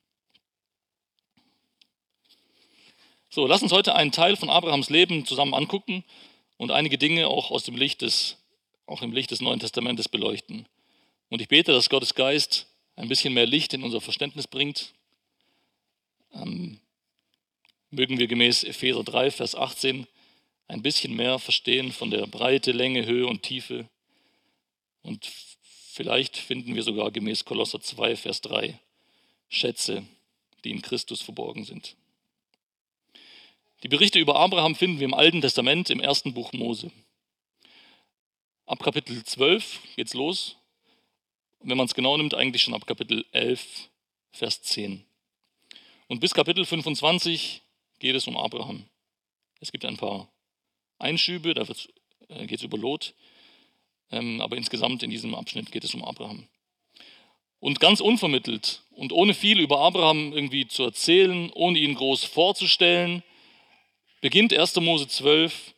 So, 3.34 3.48
lass 3.48 3.64
uns 3.64 3.72
heute 3.72 3.96
einen 3.96 4.12
Teil 4.12 4.36
von 4.36 4.52
Abrahams 4.52 4.92
Leben 4.92 5.26
zusammen 5.26 5.56
angucken 5.56 6.04
und 6.58 6.70
einige 6.70 7.00
Dinge 7.00 7.30
auch 7.30 7.50
aus 7.50 7.64
dem 7.64 7.76
Licht 7.76 8.04
des 8.04 8.38
auch 8.86 9.02
im 9.02 9.12
Licht 9.12 9.32
des 9.32 9.42
Neuen 9.42 9.60
Testamentes 9.60 10.08
beleuchten. 10.08 10.68
Und 11.30 11.42
ich 11.42 11.48
bete, 11.48 11.72
dass 11.72 11.90
Gottes 11.90 12.14
Geist 12.14 12.68
ein 12.96 13.08
bisschen 13.08 13.34
mehr 13.34 13.48
Licht 13.48 13.74
in 13.74 13.82
unser 13.82 14.02
Verständnis 14.02 14.46
bringt. 14.46 14.94
Ähm, 16.36 16.80
mögen 17.90 18.20
wir 18.20 18.28
gemäß 18.28 18.64
Epheser 18.66 19.04
3, 19.04 19.32
Vers 19.32 19.56
18 19.56 20.06
ein 20.68 20.84
bisschen 20.84 21.16
mehr 21.16 21.40
verstehen 21.40 21.92
von 21.92 22.12
der 22.12 22.28
Breite, 22.28 22.72
Länge, 22.72 23.08
Höhe 23.08 23.26
und 23.26 23.42
Tiefe. 23.42 23.90
Und 25.02 25.26
vielleicht 25.90 26.38
finden 26.38 26.76
wir 26.76 26.84
sogar 26.84 27.10
gemäß 27.10 27.46
Kolosser 27.46 27.82
2, 27.82 28.16
Vers 28.16 28.42
3 28.42 28.80
Schätze, 29.50 30.06
die 30.64 30.70
in 30.70 30.84
Christus 30.84 31.24
verborgen 31.24 31.66
sind. 31.66 31.96
Die 33.84 33.90
Berichte 33.90 34.18
über 34.18 34.38
Abraham 34.38 34.76
finden 34.76 35.00
wir 35.00 35.06
im 35.06 35.14
Alten 35.14 35.42
Testament 35.42 35.90
im 35.90 36.00
ersten 36.00 36.34
Buch 36.34 36.54
Mose. 36.54 36.90
Ab 38.66 38.82
Kapitel 38.82 39.22
12 39.26 39.80
geht's 39.98 40.14
los. 40.14 40.56
wenn 41.60 41.76
man 41.76 41.86
es 41.86 41.94
genau 41.94 42.16
nimmt, 42.16 42.34
eigentlich 42.34 42.64
schon 42.64 42.74
ab 42.74 42.88
Kapitel 42.88 43.26
11, 43.32 43.90
Vers 44.32 44.62
10. 44.64 45.04
Und 46.08 46.22
bis 46.22 46.34
Kapitel 46.34 46.66
25 46.66 47.62
geht 48.00 48.16
es 48.16 48.26
um 48.26 48.38
Abraham. 48.38 48.86
Es 49.60 49.74
gibt 49.74 49.84
ein 49.84 49.98
paar 49.98 50.30
Einschübe, 50.98 51.54
da 51.54 51.66
äh, 52.30 52.46
geht 52.48 52.60
es 52.60 52.64
über 52.64 52.78
Lot, 52.78 53.14
ähm, 54.12 54.40
aber 54.40 54.56
insgesamt 54.56 55.04
in 55.04 55.10
diesem 55.10 55.36
Abschnitt 55.36 55.74
geht 55.74 55.84
es 55.84 55.94
um 55.94 56.06
Abraham. 56.06 56.48
Und 57.60 57.82
ganz 57.82 58.00
unvermittelt 58.00 58.82
und 58.92 59.12
ohne 59.12 59.34
viel 59.34 59.60
über 59.60 59.80
Abraham 59.80 60.32
irgendwie 60.32 60.68
zu 60.68 60.84
erzählen, 60.84 61.52
ohne 61.54 61.80
ihn 61.80 61.96
groß 61.96 62.24
vorzustellen, 62.24 63.24
beginnt 64.24 64.54
1. 64.54 64.78
Mose 64.78 65.06
12 65.06 65.74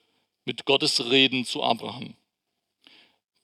mit 0.46 0.66
Gottes 0.66 1.10
Reden 1.10 1.46
zu 1.46 1.64
Abraham. 1.64 2.14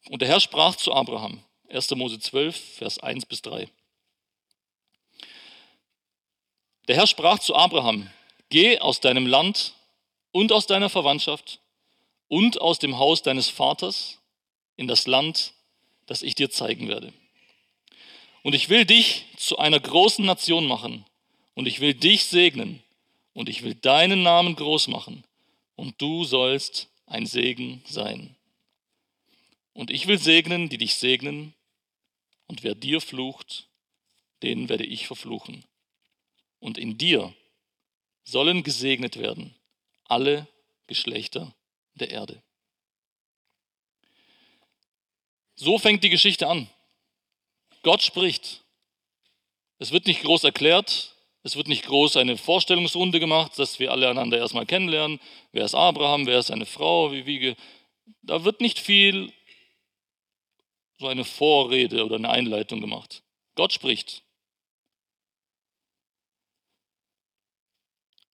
Und 0.10 0.22
der 0.22 0.30
Herr 0.30 0.40
sprach 0.40 0.76
zu 0.76 0.94
Abraham, 0.94 1.44
1. 1.70 1.90
Mose 1.96 2.20
12, 2.20 2.76
Vers 2.76 3.00
1 3.00 3.26
bis 3.26 3.42
3. 3.42 3.68
Der 6.88 6.98
Herr 6.98 7.08
sprach 7.08 7.40
zu 7.40 7.56
Abraham, 7.56 8.12
geh 8.50 8.78
aus 8.78 9.02
deinem 9.02 9.26
Land 9.26 9.74
und 10.34 10.52
aus 10.52 10.68
deiner 10.68 10.88
Verwandtschaft 10.90 11.60
und 12.28 12.62
aus 12.62 12.78
dem 12.78 13.00
Haus 13.00 13.24
deines 13.24 13.50
Vaters 13.50 14.20
in 14.76 14.88
das 14.88 15.08
Land, 15.08 15.54
das 16.06 16.22
ich 16.22 16.36
dir 16.36 16.52
zeigen 16.52 16.90
werde. 16.90 17.12
Und 18.44 18.54
ich 18.54 18.70
will 18.70 18.86
dich 18.86 19.26
zu 19.36 19.58
einer 19.58 19.80
großen 19.80 20.24
Nation 20.24 20.68
machen 20.68 21.06
und 21.56 21.66
ich 21.66 21.80
will 21.80 21.96
dich 21.96 22.26
segnen 22.26 22.84
und 23.34 23.50
ich 23.50 23.64
will 23.64 23.76
deinen 23.76 24.24
Namen 24.24 24.56
groß 24.56 24.88
machen 24.88 25.24
und 25.76 26.02
du 26.02 26.24
sollst 26.24 26.90
ein 27.06 27.26
Segen 27.26 27.84
sein. 27.86 28.36
Und 29.74 29.90
ich 29.90 30.08
will 30.08 30.20
segnen, 30.20 30.70
die 30.70 30.78
dich 30.78 30.96
segnen, 30.96 31.54
und 32.48 32.64
wer 32.64 32.76
dir 32.76 33.00
flucht, 33.00 33.70
den 34.44 34.68
werde 34.68 34.84
ich 34.84 35.08
verfluchen. 35.08 35.64
Und 36.60 36.78
in 36.78 36.98
dir 36.98 37.34
sollen 38.26 38.64
gesegnet 38.64 39.18
werden 39.18 39.56
alle 40.06 40.46
Geschlechter 40.88 41.56
der 41.94 42.10
Erde. 42.10 42.44
So 45.56 45.80
fängt 45.80 46.04
die 46.04 46.10
Geschichte 46.10 46.50
an. 46.50 46.70
Gott 47.84 48.02
spricht. 48.02 48.64
Es 49.80 49.92
wird 49.92 50.06
nicht 50.06 50.22
groß 50.22 50.44
erklärt, 50.44 51.16
es 51.44 51.56
wird 51.56 51.68
nicht 51.68 51.86
groß 51.86 52.18
eine 52.18 52.38
Vorstellungsrunde 52.38 53.20
gemacht, 53.20 53.58
dass 53.58 53.80
wir 53.80 53.92
alle 53.92 54.10
einander 54.10 54.38
erstmal 54.38 54.66
kennenlernen. 54.66 55.20
Wer 55.52 55.66
ist 55.66 55.74
Abraham, 55.74 56.28
wer 56.28 56.40
ist 56.40 56.48
seine 56.48 56.68
Frau, 56.68 57.12
wie 57.12 57.26
wiege. 57.26 57.56
Da 58.22 58.44
wird 58.44 58.62
nicht 58.62 58.78
viel 58.78 59.34
so 61.00 61.08
eine 61.08 61.26
Vorrede 61.26 62.06
oder 62.06 62.18
eine 62.18 62.30
Einleitung 62.30 62.80
gemacht. 62.80 63.24
Gott 63.56 63.74
spricht. 63.74 64.24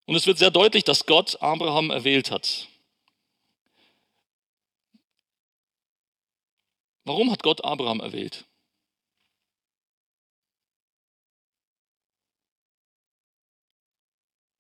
Und 0.05 0.15
es 0.15 0.27
wird 0.27 0.37
sehr 0.37 0.51
deutlich, 0.51 0.83
dass 0.83 1.05
Gott 1.05 1.41
Abraham 1.41 1.89
erwählt 1.89 2.31
hat. 2.31 2.67
Warum 7.05 7.31
hat 7.31 7.41
Gott 7.41 7.63
Abraham 7.63 8.01
erwählt? 8.01 8.45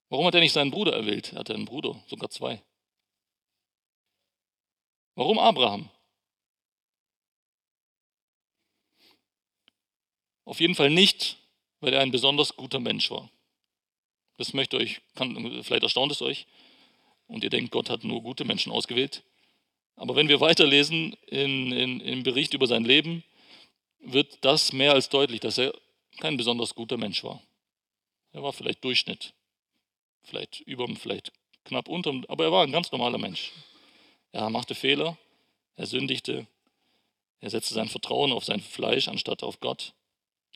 Warum 0.09 0.25
hat 0.25 0.35
er 0.35 0.41
nicht 0.41 0.53
seinen 0.53 0.71
Bruder 0.71 0.93
erwählt? 0.93 1.33
Er 1.33 1.39
hatte 1.39 1.53
einen 1.53 1.65
Bruder, 1.65 2.01
sogar 2.07 2.29
zwei. 2.29 2.61
Warum 5.15 5.39
Abraham? 5.39 5.89
Auf 10.45 10.61
jeden 10.61 10.75
Fall 10.75 10.89
nicht, 10.89 11.37
weil 11.81 11.93
er 11.93 12.01
ein 12.01 12.11
besonders 12.11 12.55
guter 12.55 12.79
Mensch 12.79 13.11
war. 13.11 13.29
Das 14.37 14.53
möchte 14.53 14.77
euch, 14.77 15.01
kann, 15.15 15.63
vielleicht 15.63 15.83
erstaunt 15.83 16.11
es 16.11 16.21
euch 16.21 16.45
und 17.27 17.43
ihr 17.43 17.49
denkt, 17.49 17.71
Gott 17.71 17.89
hat 17.89 18.03
nur 18.03 18.21
gute 18.21 18.45
Menschen 18.45 18.71
ausgewählt. 18.71 19.23
Aber 19.95 20.15
wenn 20.15 20.29
wir 20.29 20.39
weiterlesen 20.39 21.13
in, 21.25 21.71
in, 21.71 21.99
im 21.99 22.23
Bericht 22.23 22.53
über 22.53 22.67
sein 22.67 22.85
Leben, 22.85 23.23
wird 23.99 24.37
das 24.45 24.71
mehr 24.71 24.93
als 24.93 25.09
deutlich, 25.09 25.39
dass 25.39 25.57
er 25.57 25.73
kein 26.19 26.37
besonders 26.37 26.75
guter 26.75 26.97
Mensch 26.97 27.23
war. 27.23 27.41
Er 28.31 28.43
war 28.43 28.53
vielleicht 28.53 28.83
Durchschnitt, 28.83 29.33
vielleicht 30.27 30.61
über, 30.61 30.87
vielleicht 30.95 31.31
knapp 31.65 31.87
unter, 31.87 32.13
aber 32.27 32.45
er 32.45 32.51
war 32.51 32.63
ein 32.63 32.71
ganz 32.71 32.91
normaler 32.91 33.17
Mensch. 33.17 33.51
Er 34.31 34.49
machte 34.49 34.75
Fehler, 34.75 35.17
er 35.75 35.87
sündigte, 35.87 36.47
er 37.39 37.49
setzte 37.49 37.73
sein 37.73 37.87
Vertrauen 37.87 38.31
auf 38.31 38.45
sein 38.45 38.59
Fleisch 38.59 39.07
anstatt 39.07 39.43
auf 39.43 39.59
Gott. 39.59 39.93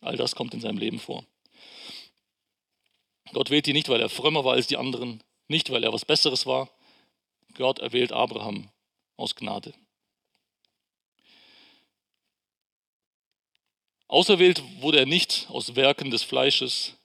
All 0.02 0.18
das 0.18 0.36
kommt 0.36 0.54
in 0.54 0.62
seinem 0.62 0.78
Leben 0.78 1.00
vor. 1.00 1.26
Gott 3.34 3.50
wählt 3.50 3.68
ihn 3.68 3.74
nicht, 3.74 3.90
weil 3.90 4.02
er 4.02 4.10
frömmer 4.10 4.44
war 4.44 4.54
als 4.54 4.68
die 4.68 4.78
anderen, 4.78 5.24
nicht, 5.48 5.70
weil 5.70 5.84
er 5.84 5.94
was 5.94 6.06
Besseres 6.06 6.46
war. 6.46 6.70
Gott 7.54 7.80
erwählt 7.80 8.12
Abraham 8.12 8.70
aus 9.16 9.36
Gnade. 9.36 9.74
Auserwählt 14.08 14.62
wurde 14.82 15.00
er 15.00 15.06
nicht 15.06 15.48
aus 15.50 15.76
Werken 15.76 16.12
des 16.12 16.24
Fleisches, 16.24 16.96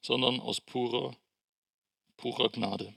sondern 0.00 0.40
aus 0.40 0.60
purer, 0.60 1.14
purer 2.18 2.50
Gnade. 2.50 2.94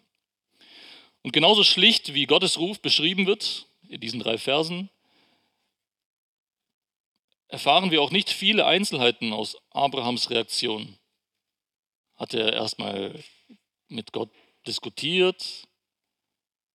Und 1.23 1.31
genauso 1.31 1.63
schlicht 1.63 2.13
wie 2.13 2.25
Gottes 2.25 2.59
Ruf 2.59 2.81
beschrieben 2.81 3.25
wird 3.25 3.67
in 3.87 4.01
diesen 4.01 4.19
drei 4.19 4.37
Versen, 4.37 4.89
erfahren 7.47 7.91
wir 7.91 8.01
auch 8.01 8.11
nicht 8.11 8.29
viele 8.29 8.65
Einzelheiten 8.65 9.31
aus 9.31 9.57
Abrahams 9.69 10.29
Reaktion. 10.29 10.97
Hat 12.15 12.33
er 12.33 12.53
erstmal 12.53 13.23
mit 13.87 14.11
Gott 14.13 14.29
diskutiert? 14.67 15.67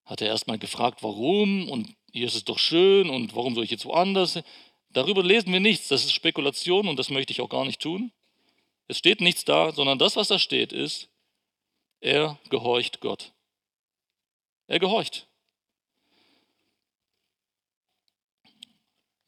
Hat 0.05 0.21
er 0.21 0.29
erstmal 0.29 0.59
gefragt, 0.59 1.03
warum? 1.03 1.69
Und 1.69 1.95
hier 2.13 2.27
ist 2.27 2.37
es 2.37 2.45
doch 2.45 2.59
schön 2.59 3.11
und 3.11 3.35
warum 3.35 3.55
soll 3.55 3.65
ich 3.65 3.71
jetzt 3.71 3.85
woanders? 3.85 4.39
Darüber 4.91 5.23
lesen 5.23 5.53
wir 5.53 5.61
nichts. 5.61 5.89
Das 5.89 6.05
ist 6.05 6.13
Spekulation 6.13 6.89
und 6.89 6.99
das 6.99 7.11
möchte 7.11 7.33
ich 7.33 7.41
auch 7.41 7.49
gar 7.49 7.65
nicht 7.65 7.81
tun. 7.81 8.13
Es 8.89 8.99
steht 8.99 9.21
nichts 9.21 9.45
da, 9.45 9.73
sondern 9.73 9.99
das, 9.99 10.15
was 10.17 10.29
da 10.29 10.39
steht, 10.39 10.73
ist, 10.73 11.09
er 12.01 12.39
gehorcht 12.51 13.01
Gott. 13.01 13.33
Er 14.67 14.79
gehorcht. 14.79 15.29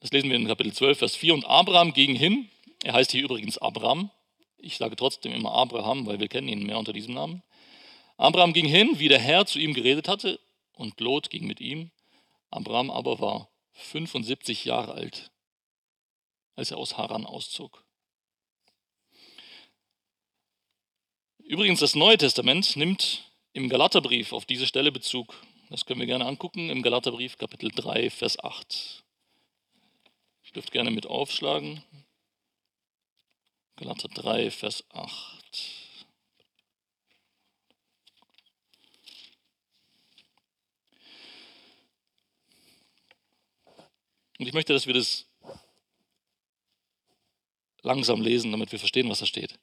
Das 0.00 0.10
lesen 0.12 0.30
wir 0.30 0.36
in 0.36 0.46
Kapitel 0.46 0.72
12, 0.72 0.98
Vers 0.98 1.16
4. 1.16 1.34
Und 1.34 1.44
Abraham 1.44 1.92
ging 1.92 2.14
hin. 2.14 2.48
Er 2.84 2.92
heißt 2.92 3.10
hier 3.10 3.24
übrigens 3.24 3.58
Abraham. 3.58 4.10
Ich 4.56 4.76
sage 4.76 4.96
trotzdem 4.96 5.32
immer 5.32 5.52
Abraham, 5.52 6.06
weil 6.06 6.20
wir 6.20 6.28
kennen 6.28 6.48
ihn 6.48 6.64
mehr 6.64 6.78
unter 6.78 6.92
diesem 6.92 7.14
Namen. 7.14 7.42
Abraham 8.16 8.52
ging 8.52 8.66
hin, 8.66 8.98
wie 8.98 9.08
der 9.08 9.20
Herr 9.20 9.46
zu 9.46 9.58
ihm 9.60 9.74
geredet 9.74 10.08
hatte, 10.08 10.40
und 10.72 10.98
Lot 11.00 11.30
ging 11.30 11.46
mit 11.46 11.60
ihm. 11.60 11.92
Abraham 12.50 12.90
aber 12.90 13.20
war 13.20 13.48
75 13.72 14.64
Jahre 14.64 14.92
alt, 14.92 15.30
als 16.56 16.72
er 16.72 16.78
aus 16.78 16.96
Haran 16.96 17.26
auszog. 17.26 17.84
Übrigens, 21.48 21.80
das 21.80 21.94
Neue 21.94 22.18
Testament 22.18 22.76
nimmt 22.76 23.24
im 23.54 23.70
Galaterbrief 23.70 24.34
auf 24.34 24.44
diese 24.44 24.66
Stelle 24.66 24.92
Bezug. 24.92 25.34
Das 25.70 25.86
können 25.86 25.98
wir 25.98 26.06
gerne 26.06 26.26
angucken 26.26 26.68
im 26.68 26.82
Galaterbrief 26.82 27.38
Kapitel 27.38 27.70
3, 27.70 28.10
Vers 28.10 28.38
8. 28.38 29.02
Ich 30.42 30.52
dürft 30.52 30.72
gerne 30.72 30.90
mit 30.90 31.06
aufschlagen. 31.06 31.82
Galater 33.76 34.08
3, 34.08 34.50
Vers 34.50 34.84
8. 34.90 36.06
Und 44.38 44.46
ich 44.46 44.52
möchte, 44.52 44.74
dass 44.74 44.86
wir 44.86 44.92
das 44.92 45.24
langsam 47.80 48.20
lesen, 48.20 48.50
damit 48.50 48.70
wir 48.70 48.78
verstehen, 48.78 49.08
was 49.08 49.20
da 49.20 49.24
steht. 49.26 49.58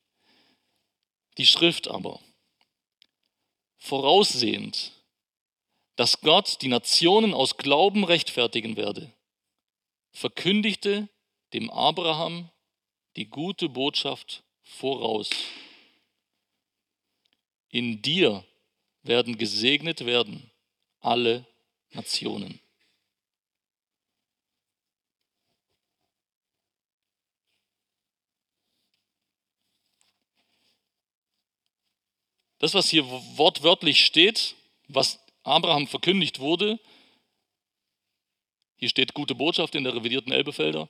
Die 1.38 1.46
Schrift 1.46 1.88
aber, 1.88 2.20
voraussehend, 3.78 4.94
dass 5.96 6.22
Gott 6.22 6.62
die 6.62 6.68
Nationen 6.68 7.34
aus 7.34 7.58
Glauben 7.58 8.04
rechtfertigen 8.04 8.78
werde, 8.78 9.12
verkündigte 10.12 11.10
dem 11.54 11.70
Abraham 11.70 12.50
die 13.16 13.26
gute 13.26 13.70
Botschaft 13.70 14.44
voraus. 14.64 15.30
In 17.70 18.02
dir 18.02 18.46
werden 19.04 19.38
gesegnet 19.38 20.06
werden 20.06 20.52
alle 21.00 21.46
Nationen. 21.92 22.60
Das, 32.60 32.74
was 32.74 32.90
hier 32.90 33.06
wortwörtlich 33.38 34.06
steht, 34.06 34.56
was 34.88 35.20
Abraham 35.44 35.88
verkündigt 35.88 36.40
wurde, 36.40 36.80
hier 38.78 38.90
steht 38.90 39.14
gute 39.14 39.36
Botschaft 39.36 39.76
in 39.76 39.84
der 39.84 39.96
revidierten 39.96 40.32
Elbefelder. 40.32 40.90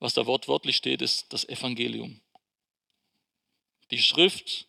Was 0.00 0.14
da 0.14 0.26
wortwörtlich 0.26 0.76
steht, 0.76 1.02
ist 1.02 1.32
das 1.32 1.48
Evangelium. 1.48 2.20
Die 3.90 4.02
Schrift 4.02 4.66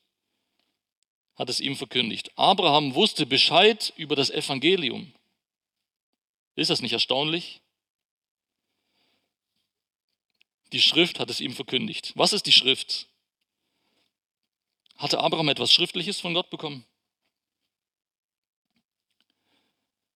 hat 1.35 1.49
es 1.49 1.59
ihm 1.59 1.75
verkündigt. 1.75 2.31
Abraham 2.37 2.95
wusste 2.95 3.25
Bescheid 3.25 3.91
über 3.97 4.15
das 4.15 4.29
Evangelium. 4.29 5.13
Ist 6.55 6.69
das 6.69 6.81
nicht 6.81 6.93
erstaunlich? 6.93 7.61
Die 10.71 10.81
Schrift 10.81 11.19
hat 11.19 11.29
es 11.29 11.41
ihm 11.41 11.53
verkündigt. 11.53 12.13
Was 12.15 12.33
ist 12.33 12.45
die 12.45 12.51
Schrift? 12.51 13.07
Hatte 14.97 15.19
Abraham 15.19 15.49
etwas 15.49 15.71
Schriftliches 15.71 16.19
von 16.19 16.33
Gott 16.33 16.49
bekommen? 16.49 16.85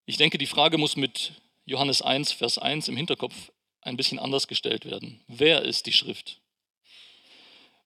Ich 0.06 0.18
denke, 0.18 0.38
die 0.38 0.48
Frage 0.48 0.78
muss 0.78 0.96
mit 0.96 1.34
Johannes 1.66 2.02
1, 2.02 2.32
Vers 2.32 2.58
1 2.58 2.88
im 2.88 2.98
Hinterkopf 2.98 3.52
ein 3.82 3.98
bisschen 3.98 4.20
anders 4.20 4.48
gestellt 4.48 4.86
werden. 4.86 5.24
Wer 5.28 5.64
ist 5.64 5.86
die 5.86 5.94
Schrift? 5.94 6.42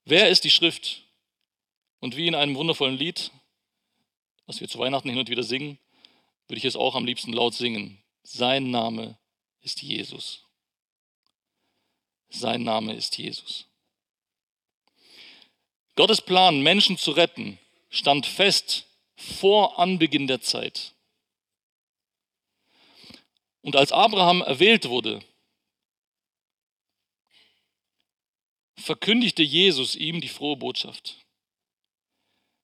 Wer 0.05 0.29
ist 0.29 0.43
die 0.43 0.51
Schrift? 0.51 1.03
Und 1.99 2.15
wie 2.15 2.27
in 2.27 2.35
einem 2.35 2.55
wundervollen 2.55 2.97
Lied, 2.97 3.31
was 4.45 4.59
wir 4.61 4.67
zu 4.67 4.79
Weihnachten 4.79 5.09
hin 5.09 5.19
und 5.19 5.29
wieder 5.29 5.43
singen, 5.43 5.79
würde 6.47 6.57
ich 6.59 6.65
es 6.65 6.75
auch 6.75 6.95
am 6.95 7.05
liebsten 7.05 7.33
laut 7.33 7.53
singen. 7.53 8.01
Sein 8.23 8.71
Name 8.71 9.17
ist 9.61 9.81
Jesus. 9.81 10.45
Sein 12.29 12.63
Name 12.63 12.93
ist 12.93 13.17
Jesus. 13.17 13.65
Gottes 15.95 16.21
Plan, 16.21 16.61
Menschen 16.61 16.97
zu 16.97 17.11
retten, 17.11 17.59
stand 17.89 18.25
fest 18.25 18.87
vor 19.15 19.79
Anbeginn 19.79 20.27
der 20.27 20.41
Zeit. 20.41 20.93
Und 23.61 23.75
als 23.75 23.91
Abraham 23.91 24.41
erwählt 24.41 24.89
wurde, 24.89 25.23
verkündigte 28.75 29.43
Jesus 29.43 29.95
ihm 29.95 30.19
die 30.19 30.27
frohe 30.27 30.57
Botschaft, 30.57 31.17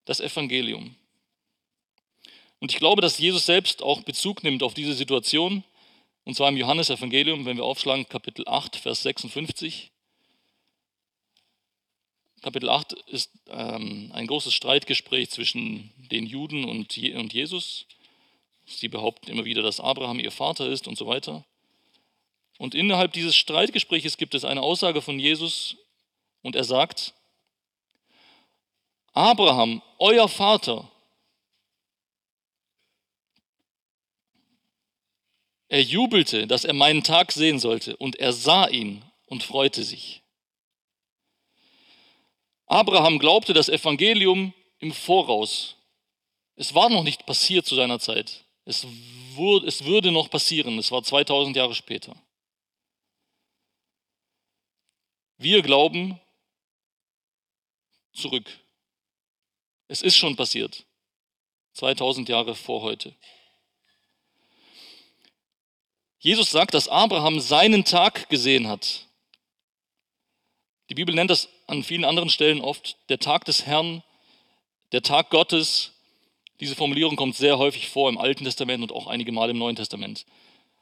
das 0.05 0.19
Evangelium. 0.19 0.95
Und 2.59 2.73
ich 2.73 2.79
glaube, 2.79 3.01
dass 3.01 3.19
Jesus 3.19 3.45
selbst 3.45 3.81
auch 3.81 4.01
Bezug 4.01 4.43
nimmt 4.43 4.63
auf 4.63 4.73
diese 4.73 4.93
Situation, 4.93 5.63
und 6.25 6.35
zwar 6.35 6.49
im 6.49 6.57
Johannesevangelium, 6.57 7.45
wenn 7.45 7.57
wir 7.57 7.63
aufschlagen, 7.63 8.09
Kapitel 8.09 8.45
8, 8.47 8.75
Vers 8.75 9.03
56. 9.03 9.91
Kapitel 12.41 12.69
8 12.69 12.93
ist 13.07 13.31
ähm, 13.47 14.11
ein 14.13 14.27
großes 14.27 14.53
Streitgespräch 14.53 15.29
zwischen 15.29 15.91
den 15.97 16.25
Juden 16.25 16.63
und, 16.63 16.95
Je 16.95 17.15
und 17.15 17.33
Jesus. 17.33 17.85
Sie 18.65 18.87
behaupten 18.87 19.29
immer 19.29 19.45
wieder, 19.45 19.61
dass 19.61 19.79
Abraham 19.79 20.19
ihr 20.19 20.31
Vater 20.31 20.67
ist 20.67 20.87
und 20.87 20.97
so 20.97 21.05
weiter. 21.07 21.43
Und 22.57 22.75
innerhalb 22.75 23.13
dieses 23.13 23.35
Streitgespräches 23.35 24.17
gibt 24.17 24.35
es 24.35 24.45
eine 24.45 24.61
Aussage 24.61 25.01
von 25.01 25.19
Jesus 25.19 25.75
und 26.41 26.55
er 26.55 26.63
sagt, 26.63 27.13
Abraham, 29.13 29.81
euer 29.97 30.29
Vater, 30.29 30.89
er 35.67 35.81
jubelte, 35.81 36.47
dass 36.47 36.63
er 36.63 36.73
meinen 36.73 37.03
Tag 37.03 37.31
sehen 37.31 37.59
sollte 37.59 37.97
und 37.97 38.17
er 38.17 38.33
sah 38.33 38.67
ihn 38.67 39.03
und 39.25 39.43
freute 39.43 39.83
sich. 39.83 40.21
Abraham 42.69 43.17
glaubte 43.17 43.53
das 43.53 43.67
Evangelium 43.67 44.53
im 44.77 44.93
Voraus. 44.93 45.75
Es 46.55 46.75
war 46.75 46.89
noch 46.89 47.03
nicht 47.03 47.25
passiert 47.25 47.65
zu 47.65 47.75
seiner 47.75 47.99
Zeit. 47.99 48.45
Es, 48.63 48.85
wurde, 49.33 49.67
es 49.67 49.85
würde 49.85 50.11
noch 50.11 50.29
passieren. 50.29 50.77
Es 50.77 50.91
war 50.91 51.03
2000 51.03 51.55
Jahre 51.55 51.73
später. 51.73 52.15
Wir 55.37 55.63
glauben 55.63 56.19
zurück. 58.13 58.47
Es 59.87 60.03
ist 60.03 60.17
schon 60.17 60.35
passiert. 60.35 60.85
2000 61.73 62.29
Jahre 62.29 62.53
vor 62.53 62.83
heute. 62.83 63.15
Jesus 66.19 66.51
sagt, 66.51 66.75
dass 66.75 66.87
Abraham 66.87 67.39
seinen 67.39 67.83
Tag 67.83 68.29
gesehen 68.29 68.67
hat. 68.67 69.08
Die 70.89 70.95
Bibel 70.95 71.13
nennt 71.13 71.29
das 71.29 71.49
an 71.67 71.83
vielen 71.83 72.03
anderen 72.03 72.29
Stellen 72.29 72.61
oft 72.61 72.97
der 73.09 73.19
Tag 73.19 73.45
des 73.45 73.65
Herrn, 73.65 74.03
der 74.91 75.03
Tag 75.03 75.29
Gottes, 75.29 75.93
Diese 76.59 76.75
Formulierung 76.75 77.15
kommt 77.15 77.37
sehr 77.37 77.57
häufig 77.57 77.87
vor 77.87 78.09
im 78.09 78.17
Alten 78.17 78.43
Testament 78.43 78.83
und 78.83 78.91
auch 78.91 79.07
einige 79.07 79.31
Mal 79.31 79.49
im 79.49 79.57
Neuen 79.57 79.77
Testament. 79.77 80.25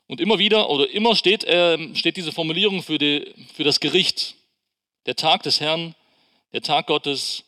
Und 0.08 0.20
immer 0.20 0.40
wieder 0.40 0.72
oder 0.72 0.90
immer 0.90 1.16
steht, 1.16 1.44
äh, 1.44 1.94
steht 1.94 2.18
diese 2.18 2.32
Formulierung 2.32 2.82
für, 2.82 2.98
die, 2.98 3.32
für 3.54 3.64
das 3.64 3.80
Gericht. 3.80 4.36
Der 5.06 5.16
Tag 5.16 5.44
des 5.44 5.60
Herrn, 5.60 5.94
der 6.52 6.64
Tag 6.64 6.88
Gottes, 6.88 7.44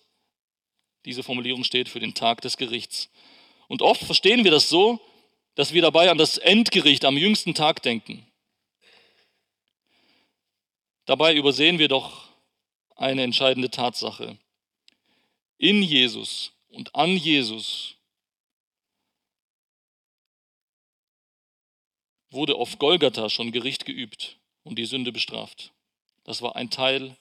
diese 1.05 1.23
Formulierung 1.23 1.63
steht 1.63 1.89
für 1.89 1.99
den 1.99 2.13
Tag 2.13 2.41
des 2.41 2.57
Gerichts. 2.57 3.09
Und 3.67 3.81
oft 3.81 4.03
verstehen 4.03 4.43
wir 4.43 4.51
das 4.51 4.69
so, 4.69 4.99
dass 5.55 5.73
wir 5.73 5.81
dabei 5.81 6.11
an 6.11 6.19
das 6.19 6.37
Endgericht 6.37 7.05
am 7.05 7.17
jüngsten 7.17 7.55
Tag 7.55 7.81
denken. 7.81 8.27
Dabei 11.05 11.33
übersehen 11.33 11.79
wir 11.79 11.87
doch 11.87 12.28
eine 12.99 13.23
entscheidende 13.23 13.69
Tatsache. 13.69 14.37
In 15.57 15.81
Jesus 15.81 16.51
und 16.69 16.93
an 16.95 17.15
Jesus 17.15 17.95
wurde 22.29 22.55
auf 22.55 22.77
Golgatha 22.77 23.29
schon 23.29 23.51
Gericht 23.51 23.85
geübt 23.85 24.37
und 24.63 24.77
die 24.77 24.85
Sünde 24.85 25.11
bestraft. 25.11 25.71
Das 26.25 26.41
war 26.41 26.55
ein 26.55 26.69
Teil 26.69 27.15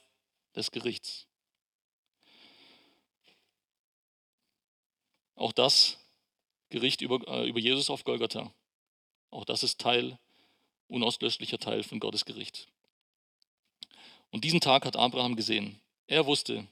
des 0.54 0.70
Gerichts. 0.70 1.26
Auch 5.36 5.52
das 5.52 5.98
Gericht 6.70 7.00
über, 7.00 7.26
äh, 7.28 7.48
über 7.48 7.60
Jesus 7.60 7.88
auf 7.88 8.02
Golgatha. 8.02 8.52
Auch 9.30 9.44
das 9.44 9.62
ist 9.62 9.80
Teil, 9.80 10.18
unauslöschlicher 10.88 11.58
Teil 11.58 11.84
von 11.84 12.00
Gottes 12.00 12.24
Gericht. 12.24 12.68
Und 14.30 14.44
diesen 14.44 14.60
Tag 14.60 14.84
hat 14.84 14.96
Abraham 14.96 15.36
gesehen. 15.36 15.80
Er 16.06 16.26
wusste, 16.26 16.66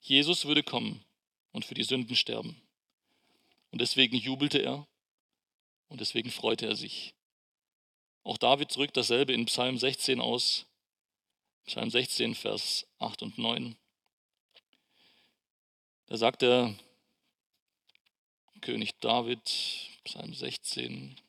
Jesus 0.00 0.44
würde 0.44 0.62
kommen 0.62 1.04
und 1.52 1.64
für 1.64 1.74
die 1.74 1.84
Sünden 1.84 2.16
sterben. 2.16 2.60
Und 3.70 3.80
deswegen 3.80 4.16
jubelte 4.16 4.58
er 4.58 4.86
und 5.88 6.00
deswegen 6.00 6.30
freute 6.30 6.66
er 6.66 6.76
sich. 6.76 7.14
Auch 8.22 8.38
David 8.38 8.74
drückt 8.74 8.96
dasselbe 8.96 9.32
in 9.32 9.46
Psalm 9.46 9.78
16 9.78 10.20
aus. 10.20 10.66
Psalm 11.66 11.90
16, 11.90 12.34
Vers 12.34 12.86
8 12.98 13.22
und 13.22 13.38
9. 13.38 13.76
Da 16.06 16.16
sagt 16.16 16.42
der 16.42 16.74
König 18.62 18.98
David, 19.00 19.42
Psalm 20.04 20.32
16, 20.32 21.20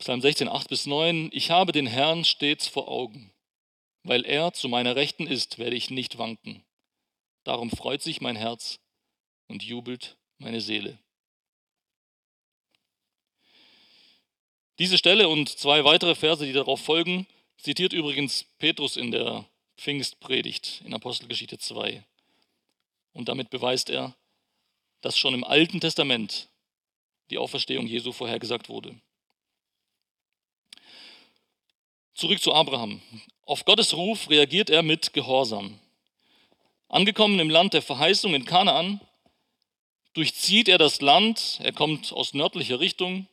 Psalm 0.00 0.22
16, 0.22 0.48
8 0.48 0.68
bis 0.70 0.86
9. 0.86 1.28
Ich 1.30 1.50
habe 1.50 1.72
den 1.72 1.86
Herrn 1.86 2.24
stets 2.24 2.66
vor 2.66 2.88
Augen. 2.88 3.30
Weil 4.02 4.24
er 4.24 4.54
zu 4.54 4.66
meiner 4.66 4.96
Rechten 4.96 5.26
ist, 5.26 5.58
werde 5.58 5.76
ich 5.76 5.90
nicht 5.90 6.16
wanken. 6.16 6.64
Darum 7.44 7.70
freut 7.70 8.00
sich 8.00 8.22
mein 8.22 8.34
Herz 8.34 8.80
und 9.48 9.62
jubelt 9.62 10.16
meine 10.38 10.62
Seele. 10.62 10.98
Diese 14.78 14.96
Stelle 14.96 15.28
und 15.28 15.50
zwei 15.50 15.84
weitere 15.84 16.14
Verse, 16.14 16.46
die 16.46 16.54
darauf 16.54 16.80
folgen, 16.80 17.26
zitiert 17.58 17.92
übrigens 17.92 18.46
Petrus 18.56 18.96
in 18.96 19.10
der 19.10 19.44
Pfingstpredigt 19.76 20.80
in 20.86 20.94
Apostelgeschichte 20.94 21.58
2. 21.58 22.02
Und 23.12 23.28
damit 23.28 23.50
beweist 23.50 23.90
er, 23.90 24.16
dass 25.02 25.18
schon 25.18 25.34
im 25.34 25.44
Alten 25.44 25.78
Testament 25.78 26.48
die 27.28 27.36
Auferstehung 27.36 27.86
Jesu 27.86 28.12
vorhergesagt 28.12 28.70
wurde. 28.70 28.98
Zurück 32.14 32.42
zu 32.42 32.52
Abraham. 32.52 33.00
Auf 33.46 33.64
Gottes 33.64 33.94
Ruf 33.94 34.28
reagiert 34.28 34.68
er 34.68 34.82
mit 34.82 35.12
Gehorsam. 35.12 35.78
Angekommen 36.88 37.38
im 37.38 37.50
Land 37.50 37.72
der 37.72 37.82
Verheißung 37.82 38.34
in 38.34 38.44
Kanaan, 38.44 39.00
durchzieht 40.14 40.68
er 40.68 40.76
das 40.76 41.00
Land, 41.00 41.60
er 41.62 41.72
kommt 41.72 42.12
aus 42.12 42.34
nördlicher 42.34 42.80
Richtung, 42.80 43.28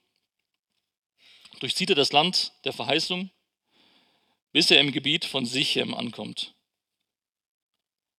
durchzieht 1.59 1.89
er 1.89 1.95
das 1.95 2.11
Land 2.11 2.53
der 2.65 2.73
Verheißung, 2.73 3.31
bis 4.51 4.69
er 4.69 4.79
im 4.79 4.91
Gebiet 4.91 5.25
von 5.25 5.45
Sichem 5.45 5.93
ankommt. 5.93 6.53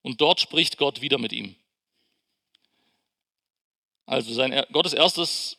Und 0.02 0.20
dort 0.20 0.40
spricht 0.40 0.76
Gott 0.76 1.00
wieder 1.00 1.18
mit 1.18 1.32
ihm. 1.32 1.54
Also 4.06 4.32
sein 4.32 4.64
Gottes 4.72 4.92
erstes, 4.92 5.58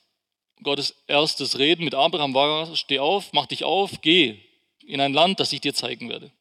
Gottes 0.61 1.03
erstes 1.07 1.57
Reden 1.57 1.85
mit 1.85 1.95
Abraham 1.95 2.33
war, 2.33 2.75
steh 2.75 2.99
auf, 2.99 3.31
mach 3.31 3.45
dich 3.45 3.63
auf, 3.63 4.01
geh, 4.01 4.48
in 4.89 5.01
ein 5.01 5.13
Land, 5.13 5.39
das 5.39 5.53
ich 5.53 5.61
dir 5.61 5.73
zeigen 5.73 6.09
werde. 6.09 6.31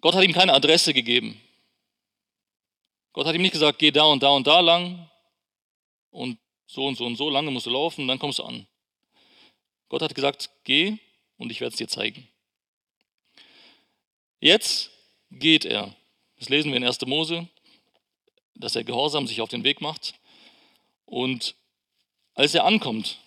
Gott 0.00 0.14
hat 0.14 0.24
ihm 0.24 0.32
keine 0.32 0.54
Adresse 0.54 0.92
gegeben. 0.92 1.40
Gott 3.12 3.26
hat 3.26 3.34
ihm 3.34 3.42
nicht 3.42 3.52
gesagt, 3.52 3.78
geh 3.78 3.92
da 3.92 4.04
und 4.04 4.22
da 4.22 4.30
und 4.30 4.46
da 4.46 4.60
lang 4.60 5.08
und 6.10 6.38
so 6.66 6.86
und 6.86 6.96
so 6.96 7.06
und 7.06 7.16
so 7.16 7.30
lange 7.30 7.50
musst 7.50 7.66
du 7.66 7.70
laufen, 7.70 8.08
dann 8.08 8.18
kommst 8.18 8.40
du 8.40 8.44
an. 8.44 8.66
Gott 9.88 10.02
hat 10.02 10.14
gesagt, 10.14 10.50
geh 10.64 10.98
und 11.36 11.52
ich 11.52 11.60
werde 11.60 11.72
es 11.72 11.78
dir 11.78 11.88
zeigen. 11.88 12.28
Jetzt 14.40 14.90
geht 15.30 15.64
er. 15.64 15.94
Das 16.38 16.48
lesen 16.48 16.70
wir 16.70 16.78
in 16.78 16.84
1. 16.84 17.00
Mose, 17.06 17.48
dass 18.54 18.74
er 18.74 18.82
gehorsam 18.82 19.26
sich 19.28 19.40
auf 19.40 19.48
den 19.48 19.62
Weg 19.62 19.80
macht. 19.80 20.14
Und 21.04 21.54
als 22.34 22.54
er 22.54 22.64
ankommt, 22.64 23.20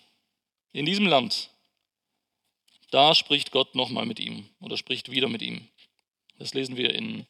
in 0.74 0.84
diesem 0.84 1.06
Land, 1.06 1.50
da 2.90 3.14
spricht 3.14 3.52
Gott 3.52 3.74
nochmal 3.74 4.06
mit 4.06 4.20
ihm 4.20 4.48
oder 4.60 4.76
spricht 4.76 5.10
wieder 5.10 5.28
mit 5.28 5.40
ihm. 5.40 5.66
Das 6.38 6.52
lesen 6.52 6.76
wir 6.76 6.92
in, 6.92 7.26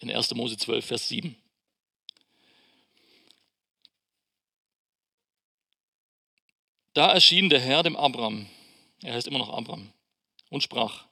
in 0.00 0.10
1. 0.10 0.34
Mose 0.34 0.56
12, 0.58 0.84
Vers 0.84 1.08
7. 1.08 1.36
Da 6.94 7.12
erschien 7.12 7.48
der 7.48 7.60
Herr 7.60 7.84
dem 7.84 7.96
Abram, 7.96 8.48
er 9.00 9.14
heißt 9.14 9.28
immer 9.28 9.38
noch 9.38 9.48
Abram, 9.48 9.92
und 10.50 10.62
sprach, 10.62 11.06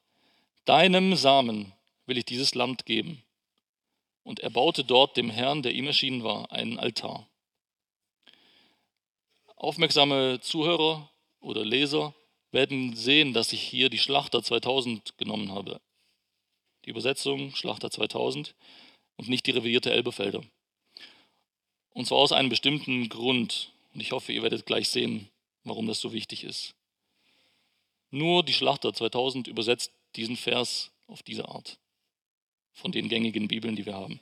Deinem 0.64 1.14
Samen 1.14 1.72
will 2.06 2.18
ich 2.18 2.24
dieses 2.24 2.56
Land 2.56 2.84
geben. 2.84 3.22
Und 4.24 4.40
er 4.40 4.50
baute 4.50 4.84
dort 4.84 5.16
dem 5.16 5.30
Herrn, 5.30 5.62
der 5.62 5.72
ihm 5.72 5.86
erschienen 5.86 6.24
war, 6.24 6.50
einen 6.52 6.78
Altar. 6.78 7.29
Aufmerksame 9.60 10.40
Zuhörer 10.40 11.10
oder 11.40 11.66
Leser 11.66 12.14
werden 12.50 12.96
sehen, 12.96 13.34
dass 13.34 13.52
ich 13.52 13.60
hier 13.60 13.90
die 13.90 13.98
Schlachter 13.98 14.42
2000 14.42 15.18
genommen 15.18 15.52
habe. 15.52 15.82
Die 16.86 16.90
Übersetzung 16.90 17.54
Schlachter 17.54 17.90
2000 17.90 18.54
und 19.16 19.28
nicht 19.28 19.46
die 19.46 19.50
revidierte 19.50 19.92
Elberfelder. 19.92 20.42
Und 21.90 22.06
zwar 22.06 22.16
aus 22.16 22.32
einem 22.32 22.48
bestimmten 22.48 23.10
Grund. 23.10 23.70
Und 23.92 24.00
ich 24.00 24.12
hoffe, 24.12 24.32
ihr 24.32 24.42
werdet 24.42 24.64
gleich 24.64 24.88
sehen, 24.88 25.28
warum 25.64 25.86
das 25.86 26.00
so 26.00 26.14
wichtig 26.14 26.42
ist. 26.44 26.74
Nur 28.10 28.42
die 28.42 28.54
Schlachter 28.54 28.94
2000 28.94 29.46
übersetzt 29.46 29.92
diesen 30.16 30.38
Vers 30.38 30.90
auf 31.06 31.22
diese 31.22 31.46
Art 31.46 31.78
von 32.72 32.92
den 32.92 33.10
gängigen 33.10 33.46
Bibeln, 33.46 33.76
die 33.76 33.84
wir 33.84 33.94
haben. 33.94 34.20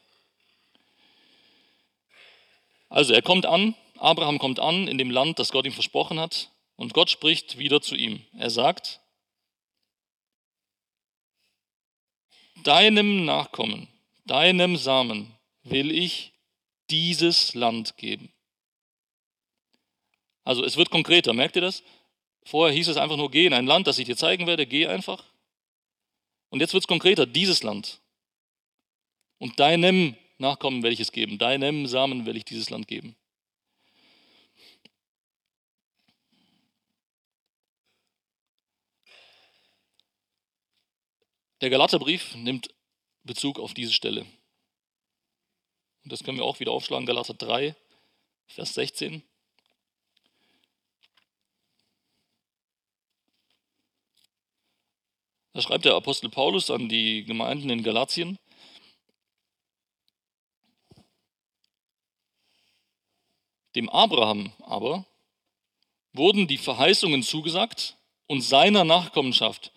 Also 2.88 3.14
er 3.14 3.22
kommt 3.22 3.46
an 3.46 3.76
Abraham 3.98 4.38
kommt 4.38 4.60
an 4.60 4.88
in 4.88 4.98
dem 4.98 5.10
Land, 5.10 5.38
das 5.38 5.52
Gott 5.52 5.66
ihm 5.66 5.72
versprochen 5.72 6.18
hat, 6.20 6.50
und 6.76 6.94
Gott 6.94 7.10
spricht 7.10 7.58
wieder 7.58 7.80
zu 7.80 7.96
ihm. 7.96 8.24
Er 8.36 8.50
sagt, 8.50 9.00
deinem 12.62 13.24
Nachkommen, 13.24 13.88
deinem 14.24 14.76
Samen 14.76 15.34
will 15.64 15.90
ich 15.90 16.32
dieses 16.90 17.54
Land 17.54 17.96
geben. 17.96 18.32
Also 20.44 20.64
es 20.64 20.76
wird 20.76 20.90
konkreter, 20.90 21.34
merkt 21.34 21.56
ihr 21.56 21.62
das? 21.62 21.82
Vorher 22.44 22.74
hieß 22.74 22.88
es 22.88 22.96
einfach 22.96 23.16
nur, 23.16 23.30
geh 23.30 23.46
in 23.46 23.52
ein 23.52 23.66
Land, 23.66 23.86
das 23.86 23.98
ich 23.98 24.06
dir 24.06 24.16
zeigen 24.16 24.46
werde, 24.46 24.66
geh 24.66 24.86
einfach. 24.86 25.22
Und 26.48 26.60
jetzt 26.60 26.72
wird 26.72 26.84
es 26.84 26.88
konkreter, 26.88 27.26
dieses 27.26 27.62
Land. 27.62 28.00
Und 29.38 29.60
deinem 29.60 30.16
Nachkommen 30.38 30.82
werde 30.82 30.94
ich 30.94 31.00
es 31.00 31.12
geben, 31.12 31.36
deinem 31.36 31.86
Samen 31.86 32.24
will 32.24 32.36
ich 32.36 32.44
dieses 32.44 32.70
Land 32.70 32.88
geben. 32.88 33.16
Der 41.60 41.70
Galaterbrief 41.70 42.34
nimmt 42.34 42.74
Bezug 43.24 43.58
auf 43.58 43.74
diese 43.74 43.92
Stelle. 43.92 44.26
Und 46.04 46.12
das 46.12 46.22
können 46.22 46.38
wir 46.38 46.44
auch 46.44 46.60
wieder 46.60 46.72
aufschlagen, 46.72 47.06
Galater 47.06 47.34
3, 47.34 47.74
Vers 48.46 48.74
16. 48.74 49.22
Da 55.52 55.62
schreibt 55.62 55.84
der 55.84 55.94
Apostel 55.94 56.30
Paulus 56.30 56.70
an 56.70 56.88
die 56.88 57.24
Gemeinden 57.24 57.70
in 57.70 57.82
Galatien, 57.82 58.38
Dem 63.78 63.88
Abraham 63.90 64.52
aber 64.58 65.04
wurden 66.12 66.48
die 66.48 66.58
Verheißungen 66.58 67.22
zugesagt 67.22 67.96
und 68.26 68.40
seiner 68.40 68.82
Nachkommenschaft. 68.82 69.72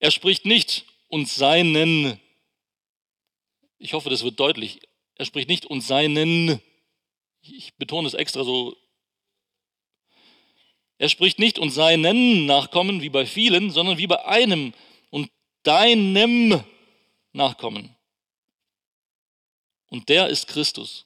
Er 0.00 0.10
spricht 0.10 0.44
nicht 0.44 0.84
und 1.08 1.28
seinen. 1.28 2.20
Ich 3.78 3.94
hoffe, 3.94 4.10
das 4.10 4.22
wird 4.22 4.38
deutlich. 4.38 4.80
Er 5.16 5.24
spricht 5.24 5.48
nicht 5.48 5.66
und 5.66 5.80
seinen. 5.80 6.60
Ich 7.42 7.74
betone 7.74 8.06
es 8.06 8.14
extra 8.14 8.44
so. 8.44 8.76
Er 10.98 11.08
spricht 11.08 11.38
nicht 11.38 11.58
und 11.58 11.70
seinen 11.70 12.46
Nachkommen 12.46 13.02
wie 13.02 13.08
bei 13.08 13.24
vielen, 13.26 13.70
sondern 13.70 13.98
wie 13.98 14.06
bei 14.06 14.24
einem 14.24 14.74
und 15.10 15.30
deinem 15.62 16.62
Nachkommen. 17.32 17.94
Und 19.90 20.08
der 20.08 20.28
ist 20.28 20.48
Christus. 20.48 21.04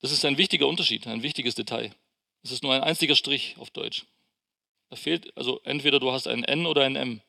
Das 0.00 0.10
ist 0.10 0.24
ein 0.24 0.38
wichtiger 0.38 0.66
Unterschied, 0.66 1.06
ein 1.06 1.22
wichtiges 1.22 1.54
Detail. 1.54 1.94
Es 2.42 2.50
ist 2.50 2.62
nur 2.62 2.74
ein 2.74 2.82
einziger 2.82 3.14
Strich 3.14 3.56
auf 3.58 3.70
Deutsch. 3.70 4.04
Da 4.92 4.96
fehlt, 4.96 5.34
also 5.38 5.58
entweder 5.64 5.98
du 6.00 6.12
hast 6.12 6.26
ein 6.26 6.44
N 6.44 6.66
oder 6.66 6.84
ein 6.84 6.96
M. 6.96 7.22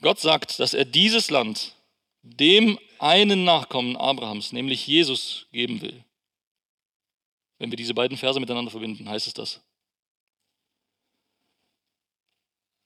Gott 0.00 0.18
sagt, 0.18 0.58
dass 0.60 0.72
er 0.72 0.86
dieses 0.86 1.28
Land 1.28 1.74
dem 2.22 2.78
einen 2.98 3.44
Nachkommen 3.44 3.98
Abrahams, 3.98 4.52
nämlich 4.52 4.86
Jesus, 4.86 5.46
geben 5.52 5.82
will. 5.82 6.02
Wenn 7.58 7.70
wir 7.70 7.76
diese 7.76 7.92
beiden 7.92 8.16
Verse 8.16 8.40
miteinander 8.40 8.70
verbinden, 8.70 9.06
heißt 9.06 9.26
es 9.26 9.34
das. 9.34 9.60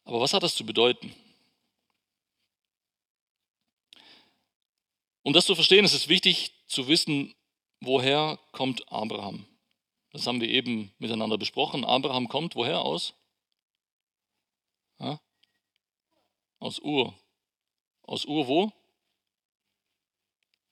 Aber 0.03 0.21
was 0.21 0.35
hat 0.35 0.43
das 0.43 0.57
zu 0.57 0.67
bedeuten? 0.67 1.15
Um 5.23 5.33
das 5.33 5.47
zu 5.47 5.55
verstehen, 5.55 5.85
ist 5.85 5.95
es 5.95 6.09
wichtig 6.09 6.53
zu 6.67 6.89
wissen, 6.89 7.33
woher 7.79 8.41
kommt 8.51 8.91
Abraham. 8.91 9.47
Das 10.15 10.29
haben 10.29 10.41
wir 10.41 10.49
eben 10.49 10.95
miteinander 10.99 11.37
besprochen. 11.37 11.85
Abraham 11.85 12.29
kommt 12.29 12.55
woher 12.55 12.83
aus? 12.83 13.15
Ja? 15.01 15.21
Aus 16.61 16.79
Ur. 16.79 17.13
Aus 18.03 18.25
Ur 18.25 18.47
wo? 18.47 18.73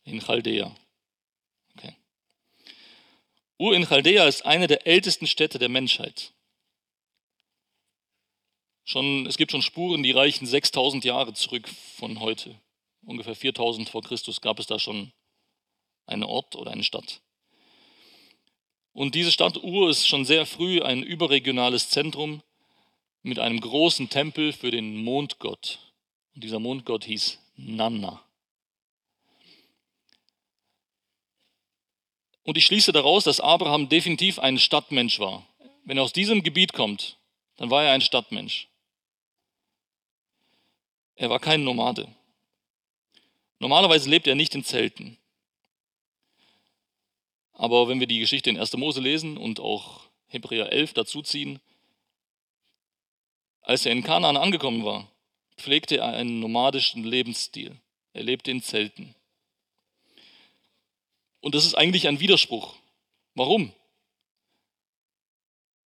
In 0.04 0.20
Chaldea. 0.20 0.72
Okay. 1.74 1.96
Ur 3.58 3.74
in 3.74 3.84
Chaldea 3.84 4.28
ist 4.28 4.46
eine 4.46 4.68
der 4.68 4.86
ältesten 4.86 5.26
Städte 5.26 5.58
der 5.58 5.68
Menschheit. 5.68 6.32
Schon, 8.84 9.26
es 9.26 9.36
gibt 9.36 9.50
schon 9.50 9.62
Spuren, 9.62 10.04
die 10.04 10.12
reichen 10.12 10.46
6000 10.46 11.04
Jahre 11.04 11.34
zurück 11.34 11.68
von 11.68 12.20
heute 12.20 12.60
ungefähr 13.04 13.34
4000 13.34 13.88
vor 13.88 14.02
Christus, 14.02 14.40
gab 14.40 14.60
es 14.60 14.68
da 14.68 14.78
schon 14.78 15.12
einen 16.06 16.22
Ort 16.22 16.54
oder 16.54 16.70
eine 16.70 16.84
Stadt. 16.84 17.20
Und 18.92 19.14
diese 19.14 19.32
Stadt 19.32 19.62
Ur 19.62 19.88
ist 19.88 20.06
schon 20.06 20.24
sehr 20.24 20.44
früh 20.46 20.82
ein 20.82 21.02
überregionales 21.02 21.88
Zentrum 21.88 22.42
mit 23.22 23.38
einem 23.38 23.60
großen 23.60 24.10
Tempel 24.10 24.52
für 24.52 24.70
den 24.70 25.02
Mondgott. 25.02 25.78
Und 26.34 26.44
dieser 26.44 26.58
Mondgott 26.58 27.04
hieß 27.04 27.38
Nanna. 27.56 28.22
Und 32.44 32.58
ich 32.58 32.66
schließe 32.66 32.92
daraus, 32.92 33.24
dass 33.24 33.40
Abraham 33.40 33.88
definitiv 33.88 34.38
ein 34.38 34.58
Stadtmensch 34.58 35.20
war. 35.20 35.46
Wenn 35.84 35.96
er 35.96 36.02
aus 36.02 36.12
diesem 36.12 36.42
Gebiet 36.42 36.72
kommt, 36.72 37.16
dann 37.56 37.70
war 37.70 37.84
er 37.84 37.92
ein 37.92 38.00
Stadtmensch. 38.00 38.68
Er 41.14 41.30
war 41.30 41.38
kein 41.38 41.62
Nomade. 41.62 42.08
Normalerweise 43.58 44.10
lebt 44.10 44.26
er 44.26 44.34
nicht 44.34 44.54
in 44.54 44.64
Zelten. 44.64 45.18
Aber 47.62 47.86
wenn 47.86 48.00
wir 48.00 48.08
die 48.08 48.18
Geschichte 48.18 48.50
in 48.50 48.58
1. 48.58 48.76
Mose 48.76 49.00
lesen 49.00 49.36
und 49.36 49.60
auch 49.60 50.00
Hebräer 50.26 50.72
11 50.72 50.94
dazuziehen, 50.94 51.60
als 53.60 53.86
er 53.86 53.92
in 53.92 54.02
Kanaan 54.02 54.36
angekommen 54.36 54.84
war, 54.84 55.08
pflegte 55.56 55.98
er 55.98 56.08
einen 56.08 56.40
nomadischen 56.40 57.04
Lebensstil. 57.04 57.76
Er 58.14 58.24
lebte 58.24 58.50
in 58.50 58.64
Zelten. 58.64 59.14
Und 61.40 61.54
das 61.54 61.64
ist 61.64 61.74
eigentlich 61.74 62.08
ein 62.08 62.18
Widerspruch. 62.18 62.74
Warum? 63.36 63.72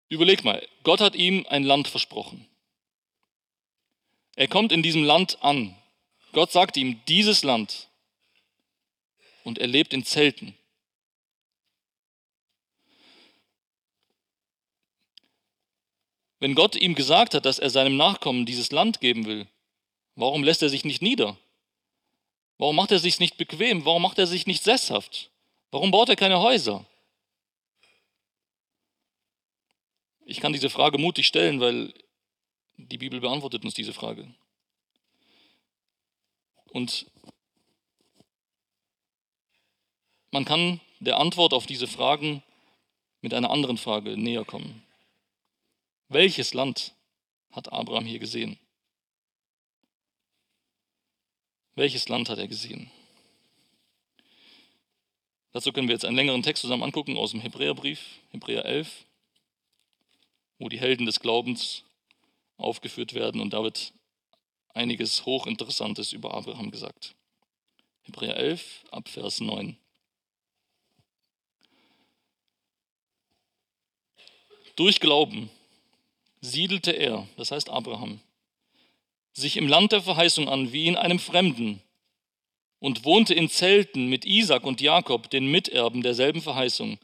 Überleg 0.09 0.45
mal, 0.45 0.65
Gott 0.85 1.01
hat 1.01 1.17
ihm 1.17 1.45
ein 1.49 1.65
Land 1.65 1.89
versprochen. 1.89 2.47
Er 4.37 4.47
kommt 4.47 4.71
in 4.71 4.85
diesem 4.85 5.03
Land 5.03 5.43
an. 5.43 5.77
Gott 6.31 6.53
sagt 6.53 6.77
ihm, 6.77 7.01
dieses 7.09 7.43
Land. 7.43 7.89
Und 9.43 9.59
er 9.59 9.67
lebt 9.67 9.93
in 9.93 10.05
Zelten. 10.05 10.57
Wenn 16.45 16.55
Gott 16.55 16.77
ihm 16.77 16.95
gesagt 16.95 17.33
hat, 17.33 17.47
dass 17.47 17.59
er 17.59 17.71
seinem 17.71 17.97
Nachkommen 17.97 18.45
dieses 18.45 18.71
Land 18.71 19.01
geben 19.01 19.25
will, 19.25 19.47
warum 20.15 20.45
lässt 20.45 20.61
er 20.61 20.69
sich 20.69 20.85
nicht 20.85 21.01
nieder? 21.01 21.39
Warum 22.59 22.77
macht 22.77 22.93
er 22.93 22.99
sich 22.99 23.19
nicht 23.19 23.39
bequem? 23.39 23.87
Warum 23.87 24.03
macht 24.03 24.19
er 24.19 24.27
sich 24.27 24.47
nicht 24.47 24.63
sesshaft? 24.63 25.31
Warum 25.71 25.91
baut 25.91 26.11
er 26.11 26.17
keine 26.17 26.41
Häuser? 26.41 26.85
Ich 30.27 30.39
kann 30.41 30.53
diese 30.53 30.69
Frage 30.69 30.99
mutig 30.99 31.27
stellen, 31.27 31.61
weil 31.61 31.95
die 32.77 32.99
Bibel 32.99 33.21
beantwortet 33.21 33.65
uns 33.65 33.73
diese 33.73 33.95
Frage. 33.95 34.29
Und 36.73 37.07
man 40.31 40.45
kann 40.45 40.83
der 41.01 41.17
Antwort 41.17 41.55
auf 41.55 41.65
diese 41.65 41.87
Fragen 41.87 42.43
mit 43.23 43.33
einer 43.33 43.49
anderen 43.49 43.79
Frage 43.79 44.19
näher 44.19 44.45
kommen. 44.45 44.85
Welches 46.09 46.55
Land 46.55 46.95
hat 47.51 47.73
Abraham 47.73 48.05
hier 48.05 48.19
gesehen? 48.19 48.59
Welches 51.75 52.09
Land 52.09 52.29
hat 52.29 52.39
er 52.39 52.49
gesehen? 52.49 52.91
Dazu 55.53 55.73
können 55.73 55.89
wir 55.89 55.95
jetzt 55.95 56.05
einen 56.05 56.17
längeren 56.17 56.43
Text 56.43 56.63
zusammen 56.63 56.83
angucken 56.83 57.17
aus 57.17 57.31
dem 57.31 57.41
Hebräerbrief, 57.41 58.01
Hebräer 58.31 58.65
11, 58.65 59.07
wo 60.59 60.69
die 60.69 60.81
Helden 60.81 61.07
des 61.07 61.21
Glaubens 61.21 61.85
aufgeführt 62.57 63.15
werden 63.15 63.41
und 63.41 63.51
da 63.51 63.63
wird 63.63 63.93
einiges 64.75 65.25
Hochinteressantes 65.25 66.13
über 66.13 66.35
Abraham 66.35 66.71
gesagt. 66.71 67.15
Hebräer 68.03 68.37
11 68.37 68.85
ab 68.91 69.09
Vers 69.09 69.41
9. 69.41 69.77
Durch 74.77 74.99
Glauben 74.99 75.51
siedelte 76.45 76.93
er, 76.93 77.27
das 77.37 77.51
heißt 77.51 77.71
Abraham, 77.71 78.21
sich 79.33 79.57
im 79.57 79.67
Land 79.67 79.93
der 79.93 80.03
Verheißung 80.03 80.49
an 80.49 80.73
wie 80.73 80.87
in 80.87 80.97
einem 80.97 81.19
Fremden 81.19 81.83
und 82.79 83.05
wohnte 83.05 83.35
in 83.35 83.49
Zelten 83.49 84.09
mit 84.09 84.25
Isaac 84.25 84.65
und 84.65 84.81
Jakob, 84.81 85.31
den 85.31 85.51
Miterben 85.51 86.03
derselben 86.03 86.43
Verheißung. 86.43 86.99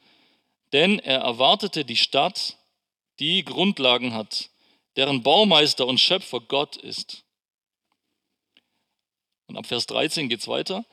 Denn 0.72 0.98
er 0.98 1.20
erwartete 1.20 1.85
die 1.85 1.96
Stadt, 1.96 2.57
die 3.18 3.44
Grundlagen 3.44 4.12
hat, 4.12 4.50
deren 4.96 5.22
Baumeister 5.22 5.87
und 5.87 5.98
Schöpfer 5.98 6.40
Gott 6.40 6.76
ist. 6.76 7.24
Und 9.46 9.57
ab 9.57 9.66
Vers 9.66 9.87
13 9.87 10.29
geht 10.29 10.40
es 10.40 10.48
weiter. 10.48 10.85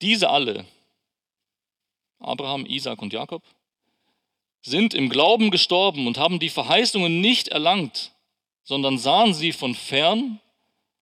Diese 0.00 0.30
alle, 0.30 0.66
Abraham, 2.18 2.66
Isaac 2.66 3.00
und 3.02 3.12
Jakob, 3.12 3.42
sind 4.66 4.94
im 4.94 5.08
Glauben 5.08 5.52
gestorben 5.52 6.08
und 6.08 6.18
haben 6.18 6.40
die 6.40 6.50
Verheißungen 6.50 7.20
nicht 7.20 7.48
erlangt, 7.48 8.10
sondern 8.64 8.98
sahen 8.98 9.32
sie 9.32 9.52
von 9.52 9.76
fern 9.76 10.40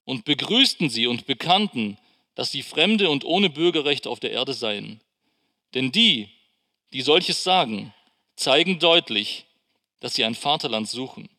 und 0.05 0.27
begrüßten 0.27 0.91
sie 0.91 1.07
und 1.07 1.25
bekannten, 1.25 1.97
dass 2.35 2.53
sie 2.53 2.63
Fremde 2.63 3.09
und 3.09 3.25
ohne 3.25 3.49
Bürgerrecht 3.49 4.07
auf 4.07 4.21
der 4.21 4.33
Erde 4.33 4.53
seien. 4.53 5.01
Denn 5.73 5.91
die, 5.93 6.29
die 6.93 7.01
solches 7.01 7.43
sagen, 7.43 7.95
zeigen 8.37 8.79
deutlich, 8.81 9.47
dass 10.01 10.15
sie 10.15 10.25
ein 10.25 10.35
Vaterland 10.35 10.87
suchen. 10.87 11.31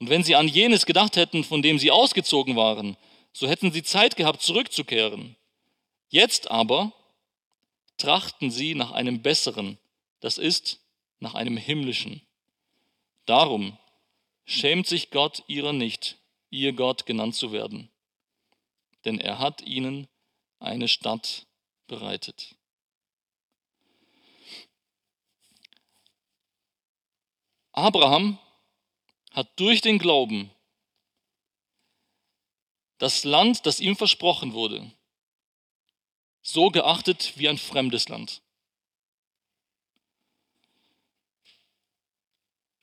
Und 0.00 0.10
wenn 0.10 0.24
sie 0.24 0.34
an 0.34 0.48
jenes 0.48 0.86
gedacht 0.86 1.14
hätten, 1.16 1.44
von 1.44 1.62
dem 1.62 1.78
sie 1.78 1.92
ausgezogen 1.92 2.56
waren, 2.56 2.96
so 3.32 3.46
hätten 3.48 3.70
sie 3.70 3.84
Zeit 3.84 4.16
gehabt, 4.16 4.42
zurückzukehren. 4.42 5.36
Jetzt 6.08 6.50
aber 6.50 6.92
trachten 7.96 8.50
sie 8.50 8.74
nach 8.74 8.90
einem 8.90 9.22
besseren, 9.22 9.78
das 10.18 10.36
ist 10.36 10.80
nach 11.20 11.34
einem 11.34 11.56
himmlischen. 11.56 12.22
Darum 13.26 13.76
schämt 14.44 14.86
sich 14.86 15.10
Gott 15.10 15.42
ihrer 15.46 15.72
nicht, 15.72 16.18
ihr 16.50 16.72
Gott 16.72 17.06
genannt 17.06 17.34
zu 17.34 17.52
werden, 17.52 17.90
denn 19.04 19.20
er 19.20 19.38
hat 19.38 19.60
ihnen 19.62 20.08
eine 20.58 20.88
Stadt 20.88 21.46
bereitet. 21.86 22.54
Abraham 27.72 28.38
hat 29.30 29.48
durch 29.60 29.80
den 29.80 29.98
Glauben 29.98 30.50
das 32.98 33.22
Land, 33.22 33.66
das 33.66 33.78
ihm 33.78 33.94
versprochen 33.94 34.52
wurde, 34.52 34.90
so 36.42 36.70
geachtet 36.70 37.34
wie 37.36 37.48
ein 37.48 37.58
fremdes 37.58 38.08
Land. 38.08 38.42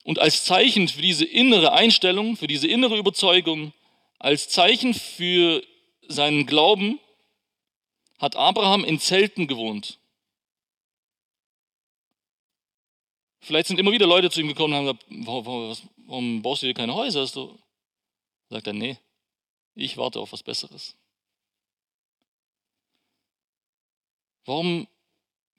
Und 0.05 0.19
als 0.19 0.45
Zeichen 0.45 0.87
für 0.87 1.01
diese 1.01 1.25
innere 1.25 1.73
Einstellung, 1.73 2.37
für 2.37 2.45
diese 2.45 2.67
innere 2.67 2.95
Überzeugung, 2.95 3.73
als 4.19 4.47
Zeichen 4.49 4.93
für 4.93 5.65
seinen 6.07 6.45
Glauben, 6.45 6.99
hat 8.19 8.35
Abraham 8.35 8.83
in 8.83 8.99
Zelten 8.99 9.47
gewohnt. 9.47 9.97
Vielleicht 13.39 13.67
sind 13.67 13.79
immer 13.79 13.91
wieder 13.91 14.05
Leute 14.05 14.29
zu 14.29 14.41
ihm 14.41 14.47
gekommen 14.47 14.75
und 14.75 14.87
haben 14.87 14.99
gesagt, 14.99 15.05
warum, 16.05 16.41
baust 16.43 16.61
du 16.61 16.67
dir 16.67 16.75
keine 16.75 16.93
Häuser? 16.93 17.21
Hast 17.21 17.35
du? 17.35 17.57
Sagt 18.51 18.67
er, 18.67 18.73
nee, 18.73 18.99
ich 19.73 19.97
warte 19.97 20.19
auf 20.19 20.31
was 20.31 20.43
Besseres. 20.43 20.95
Warum 24.45 24.87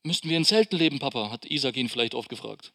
müssten 0.04 0.28
wir 0.28 0.36
in 0.36 0.44
Zelten 0.44 0.78
leben, 0.78 1.00
Papa? 1.00 1.30
hat 1.30 1.46
Isaac 1.46 1.76
ihn 1.76 1.88
vielleicht 1.88 2.14
oft 2.14 2.28
gefragt. 2.28 2.72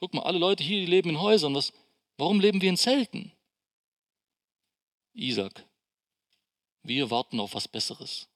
Guck 0.00 0.14
mal, 0.14 0.22
alle 0.22 0.38
Leute 0.38 0.64
hier, 0.64 0.80
die 0.80 0.86
leben 0.86 1.10
in 1.10 1.20
Häusern. 1.20 1.54
Was, 1.54 1.72
warum 2.16 2.40
leben 2.40 2.60
wir 2.60 2.70
in 2.70 2.76
Zelten? 2.76 3.32
Isaac, 5.12 5.66
wir 6.82 7.10
warten 7.10 7.38
auf 7.38 7.54
was 7.54 7.68
Besseres. 7.68 8.26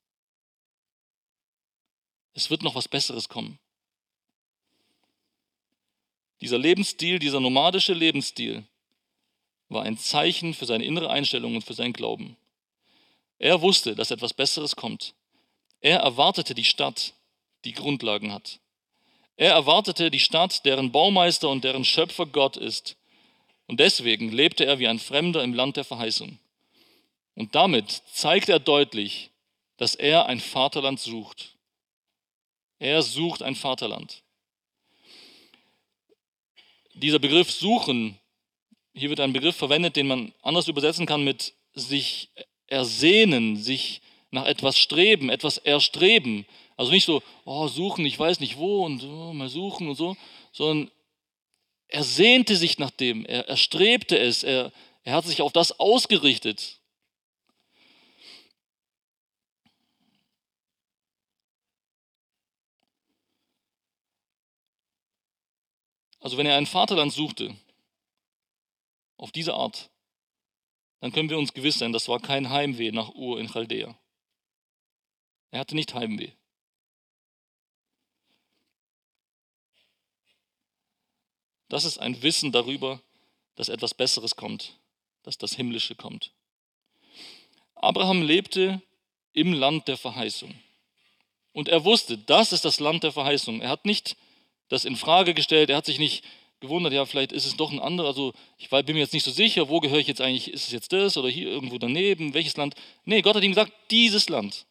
Es 2.35 2.50
wird 2.50 2.62
noch 2.62 2.74
was 2.74 2.88
Besseres 2.88 3.29
kommen. 3.29 3.59
Dieser 6.40 6.59
Lebensstil, 6.59 7.18
dieser 7.18 7.40
nomadische 7.40 7.94
Lebensstil 7.94 8.64
war 9.68 9.85
ein 9.85 9.96
Zeichen 9.96 10.53
für 10.53 10.66
seine 10.66 10.85
innere 10.85 11.09
Einstellung 11.09 11.55
und 11.55 11.64
für 11.64 11.74
seinen 11.74 11.94
Glauben. 11.94 12.37
Er 13.38 13.62
wusste, 13.62 13.94
dass 13.94 14.11
etwas 14.11 14.35
Besseres 14.35 14.77
kommt. 14.77 15.14
Er 15.81 16.00
erwartete 16.00 16.55
die 16.55 16.64
Stadt, 16.64 17.14
die 17.64 17.72
Grundlagen 17.72 18.33
hat. 18.33 18.61
Er 19.37 19.53
erwartete 19.53 20.11
die 20.11 20.20
Stadt, 20.20 20.64
deren 20.64 20.92
Baumeister 20.92 21.49
und 21.49 21.64
deren 21.64 21.85
Schöpfer 21.85 22.27
Gott 22.27 22.57
ist. 22.57 22.97
Und 23.66 23.81
deswegen 23.81 24.31
lebte 24.31 24.64
er 24.64 24.79
wie 24.79 24.88
ein 24.88 24.99
Fremder 24.99 25.42
im 25.42 25.55
Land 25.55 25.77
der 25.77 25.85
Verheißung. 25.85 26.38
Und 27.35 27.55
damit 27.55 28.03
zeigt 28.12 28.49
er 28.49 28.61
deutlich, 28.61 29.31
dass 29.77 29.94
er 29.94 30.27
ein 30.27 30.40
Vaterland 30.40 31.01
sucht. 31.01 31.57
Er 32.79 33.03
sucht 33.03 33.42
ein 33.42 33.57
Vaterland. 33.57 34.23
Dieser 36.94 37.18
Begriff 37.18 37.51
suchen, 37.51 38.18
hier 38.94 39.11
wird 39.11 39.18
ein 39.18 39.33
Begriff 39.33 39.57
verwendet, 39.57 39.97
den 39.97 40.07
man 40.07 40.33
anders 40.42 40.68
übersetzen 40.68 41.07
kann 41.07 41.25
mit 41.25 41.55
sich 41.75 42.31
ersehnen, 42.68 43.57
sich 43.57 44.01
nach 44.31 44.47
etwas 44.47 44.79
streben, 44.79 45.29
etwas 45.29 45.59
erstreben. 45.59 46.47
Also 46.77 46.91
nicht 46.91 47.05
so, 47.05 47.23
oh, 47.45 47.69
suchen, 47.69 48.05
ich 48.05 48.19
weiß 48.19 48.41
nicht 48.41 48.57
wo 48.57 48.85
und 48.85 49.03
oh, 49.05 49.33
mal 49.33 49.49
suchen 49.49 49.89
und 49.89 49.95
so, 49.95 50.17
sondern 50.53 50.91
er 51.89 52.03
sehnte 52.03 52.57
sich 52.57 52.79
nach 52.79 52.91
dem, 52.91 53.25
er, 53.27 53.49
er 53.49 53.57
strebte 53.57 54.19
es, 54.19 54.43
er, 54.43 54.73
er 55.05 55.15
hat 55.15 55.25
sich 55.25 55.43
auf 55.43 55.53
das 55.53 55.79
ausgerichtet. 55.79 56.81
Also 66.19 66.39
wenn 66.39 66.47
er 66.47 66.57
ein 66.57 66.67
Vaterland 66.67 67.13
suchte, 67.13 67.55
auf 69.19 69.31
diese 69.31 69.55
Art, 69.55 69.91
dann 71.01 71.13
können 71.13 71.29
wir 71.29 71.39
uns 71.39 71.53
gewiss 71.53 71.79
sein, 71.79 71.93
das 71.93 72.09
war 72.09 72.19
kein 72.19 72.49
Heimweh 72.49 72.93
nach 72.93 73.11
Ur 73.15 73.39
in 73.39 73.47
Chaldea. 73.47 73.95
Er 75.51 75.61
hatte 75.61 75.77
nicht 75.77 75.95
Heimweh. 75.95 76.33
Das 81.75 81.85
ist 81.85 81.99
ein 81.99 82.23
Wissen 82.23 82.53
darüber, 82.53 83.01
dass 83.57 83.69
etwas 83.69 83.95
Besseres 83.95 84.37
kommt, 84.37 84.75
dass 85.25 85.39
das 85.39 85.57
Himmlische 85.57 85.97
kommt. 85.97 86.31
Abraham 87.75 88.23
lebte 88.23 88.81
im 89.33 89.53
Land 89.53 89.89
der 89.89 89.97
Verheißung. 89.97 90.55
Und 91.53 91.69
er 91.69 91.85
wusste, 91.85 92.17
das 92.17 92.53
ist 92.53 92.65
das 92.65 92.79
Land 92.79 93.03
der 93.03 93.11
Verheißung. 93.11 93.61
Er 93.61 93.71
hat 93.71 93.87
nicht 93.87 94.17
das 94.69 94.85
in 94.85 94.95
Frage 94.95 95.35
gestellt, 95.35 95.69
er 95.69 95.79
hat 95.79 95.87
sich 95.87 95.99
nicht 95.99 96.23
gewundert, 96.61 96.93
ja, 96.93 97.07
vielleicht 97.07 97.33
ist 97.33 97.45
es 97.45 97.57
doch 97.57 97.73
ein 97.73 97.81
anderer, 97.81 98.07
also 98.07 98.35
ich 98.57 98.69
bin 98.69 98.95
mir 98.95 99.01
jetzt 99.01 99.13
nicht 99.13 99.25
so 99.25 99.33
sicher, 99.33 99.69
wo 99.69 99.81
gehöre 99.81 99.99
ich 99.99 100.07
jetzt 100.07 100.21
eigentlich, 100.21 100.53
ist 100.53 100.67
es 100.67 100.71
jetzt 100.71 100.93
das 100.93 101.17
oder 101.17 101.29
hier 101.29 101.49
irgendwo 101.49 101.79
daneben, 101.79 102.35
welches 102.35 102.57
Land? 102.57 102.77
Nee, 103.05 103.21
Gott 103.21 103.35
hat 103.35 103.43
ihm 103.43 103.51
gesagt, 103.51 103.73
dieses 103.91 104.29
Land. 104.29 104.65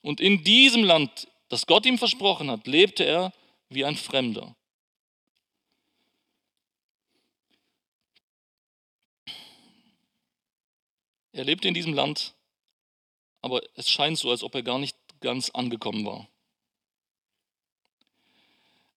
Und 0.00 0.20
in 0.20 0.44
diesem 0.44 0.84
Land, 0.84 1.26
das 1.48 1.66
Gott 1.66 1.86
ihm 1.86 1.98
versprochen 1.98 2.52
hat, 2.52 2.68
lebte 2.68 3.02
er 3.02 3.32
wie 3.68 3.84
ein 3.84 3.96
Fremder. 3.96 4.54
Er 11.32 11.44
lebte 11.44 11.68
in 11.68 11.74
diesem 11.74 11.92
Land, 11.92 12.34
aber 13.42 13.60
es 13.74 13.90
scheint 13.90 14.18
so, 14.18 14.30
als 14.30 14.42
ob 14.42 14.54
er 14.54 14.62
gar 14.62 14.78
nicht 14.78 14.96
ganz 15.20 15.50
angekommen 15.50 16.04
war. 16.06 16.28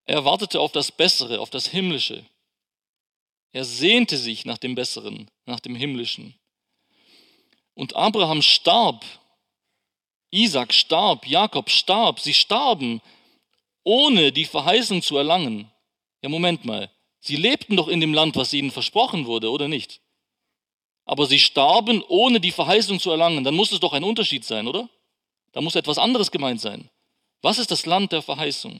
Er 0.05 0.25
wartete 0.25 0.59
auf 0.59 0.71
das 0.71 0.91
Bessere, 0.91 1.39
auf 1.39 1.49
das 1.49 1.67
Himmlische. 1.67 2.25
Er 3.51 3.65
sehnte 3.65 4.17
sich 4.17 4.45
nach 4.45 4.57
dem 4.57 4.75
Besseren, 4.75 5.29
nach 5.45 5.59
dem 5.59 5.75
Himmlischen. 5.75 6.35
Und 7.73 7.95
Abraham 7.95 8.41
starb, 8.41 9.05
Isaac 10.29 10.73
starb, 10.73 11.27
Jakob 11.27 11.69
starb, 11.69 12.19
sie 12.19 12.33
starben, 12.33 13.01
ohne 13.83 14.31
die 14.31 14.45
Verheißung 14.45 15.01
zu 15.01 15.17
erlangen. 15.17 15.71
Ja, 16.21 16.29
Moment 16.29 16.65
mal, 16.65 16.91
sie 17.19 17.35
lebten 17.35 17.75
doch 17.75 17.87
in 17.87 17.99
dem 17.99 18.13
Land, 18.13 18.35
was 18.35 18.53
ihnen 18.53 18.71
versprochen 18.71 19.25
wurde, 19.25 19.49
oder 19.49 19.67
nicht? 19.67 20.01
Aber 21.11 21.25
sie 21.25 21.39
starben, 21.39 22.01
ohne 22.07 22.39
die 22.39 22.53
Verheißung 22.53 22.97
zu 22.97 23.11
erlangen, 23.11 23.43
dann 23.43 23.53
muss 23.53 23.73
es 23.73 23.81
doch 23.81 23.91
ein 23.91 24.05
Unterschied 24.05 24.45
sein, 24.45 24.65
oder? 24.65 24.87
Da 25.51 25.59
muss 25.59 25.75
etwas 25.75 25.97
anderes 25.97 26.31
gemeint 26.31 26.61
sein. 26.61 26.89
Was 27.41 27.59
ist 27.59 27.69
das 27.69 27.85
Land 27.85 28.13
der 28.13 28.21
Verheißung? 28.21 28.79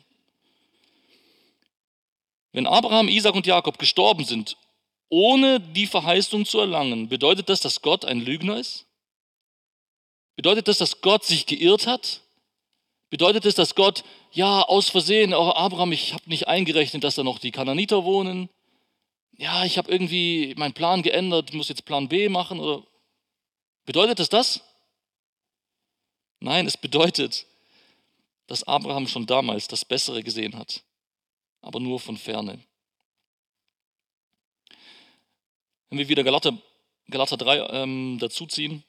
Wenn 2.53 2.67
Abraham, 2.67 3.09
Isaac 3.09 3.35
und 3.35 3.47
Jakob 3.47 3.77
gestorben 3.77 4.23
sind, 4.23 4.55
ohne 5.09 5.59
die 5.59 5.87
Verheißung 5.87 6.45
zu 6.45 6.59
erlangen, 6.59 7.09
bedeutet 7.09 7.49
das, 7.49 7.59
dass 7.59 7.81
Gott 7.81 8.05
ein 8.05 8.21
Lügner 8.21 8.55
ist? 8.55 8.85
Bedeutet 10.37 10.69
das, 10.69 10.77
dass 10.77 11.01
Gott 11.01 11.25
sich 11.25 11.45
geirrt 11.45 11.85
hat? 11.85 12.21
Bedeutet 13.09 13.45
es, 13.45 13.55
dass 13.55 13.75
Gott, 13.75 14.05
ja, 14.31 14.61
aus 14.61 14.87
Versehen, 14.89 15.33
oh 15.33 15.51
Abraham, 15.51 15.91
ich 15.91 16.13
habe 16.13 16.29
nicht 16.29 16.47
eingerechnet, 16.47 17.03
dass 17.03 17.15
da 17.15 17.25
noch 17.25 17.39
die 17.39 17.51
Kananiter 17.51 18.05
wohnen? 18.05 18.47
Ja, 19.41 19.65
ich 19.65 19.79
habe 19.79 19.91
irgendwie 19.91 20.53
meinen 20.55 20.73
Plan 20.73 21.01
geändert, 21.01 21.51
muss 21.55 21.69
jetzt 21.69 21.83
Plan 21.83 22.07
B 22.07 22.29
machen 22.29 22.59
oder 22.59 22.85
bedeutet 23.85 24.19
das 24.19 24.29
das? 24.29 24.61
Nein, 26.39 26.67
es 26.67 26.77
bedeutet, 26.77 27.47
dass 28.45 28.63
Abraham 28.63 29.07
schon 29.07 29.25
damals 29.25 29.67
das 29.67 29.83
Bessere 29.83 30.21
gesehen 30.21 30.55
hat, 30.55 30.83
aber 31.61 31.79
nur 31.79 31.99
von 31.99 32.17
ferne. 32.17 32.59
Wenn 35.89 35.97
wir 35.97 36.07
wieder 36.07 36.23
Galater, 36.23 36.55
Galater 37.09 37.37
3 37.37 37.81
ähm, 37.81 38.17
dazuziehen, 38.19 38.83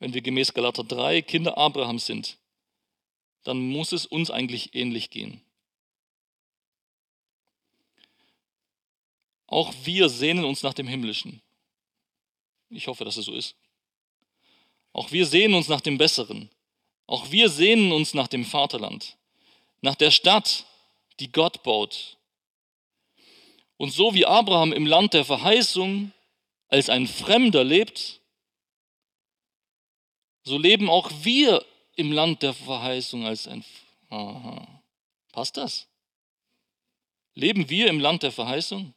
wenn 0.00 0.12
wir 0.12 0.20
gemäß 0.20 0.52
Galater 0.52 0.84
3 0.84 1.22
Kinder 1.22 1.56
Abrahams 1.56 2.04
sind, 2.04 2.36
dann 3.42 3.58
muss 3.58 3.92
es 3.92 4.04
uns 4.04 4.30
eigentlich 4.30 4.74
ähnlich 4.74 5.08
gehen. 5.08 5.40
Auch 9.50 9.74
wir 9.82 10.08
sehnen 10.08 10.44
uns 10.44 10.62
nach 10.62 10.74
dem 10.74 10.86
Himmlischen. 10.86 11.42
Ich 12.70 12.86
hoffe, 12.86 13.04
dass 13.04 13.16
es 13.16 13.26
so 13.26 13.34
ist. 13.34 13.56
Auch 14.92 15.10
wir 15.10 15.26
sehnen 15.26 15.54
uns 15.54 15.68
nach 15.68 15.80
dem 15.80 15.98
Besseren. 15.98 16.48
Auch 17.06 17.32
wir 17.32 17.48
sehnen 17.48 17.90
uns 17.90 18.14
nach 18.14 18.28
dem 18.28 18.44
Vaterland, 18.44 19.16
nach 19.80 19.96
der 19.96 20.12
Stadt, 20.12 20.64
die 21.18 21.32
Gott 21.32 21.64
baut. 21.64 22.16
Und 23.76 23.90
so 23.90 24.14
wie 24.14 24.24
Abraham 24.24 24.72
im 24.72 24.86
Land 24.86 25.14
der 25.14 25.24
Verheißung 25.24 26.12
als 26.68 26.88
ein 26.88 27.08
Fremder 27.08 27.64
lebt, 27.64 28.20
so 30.44 30.56
leben 30.56 30.88
auch 30.88 31.10
wir 31.22 31.64
im 31.96 32.12
Land 32.12 32.42
der 32.42 32.54
Verheißung 32.54 33.26
als 33.26 33.48
ein... 33.48 33.64
Aha. 34.10 34.82
Passt 35.32 35.56
das? 35.56 35.88
Leben 37.34 37.68
wir 37.68 37.88
im 37.88 37.98
Land 37.98 38.22
der 38.22 38.32
Verheißung? 38.32 38.94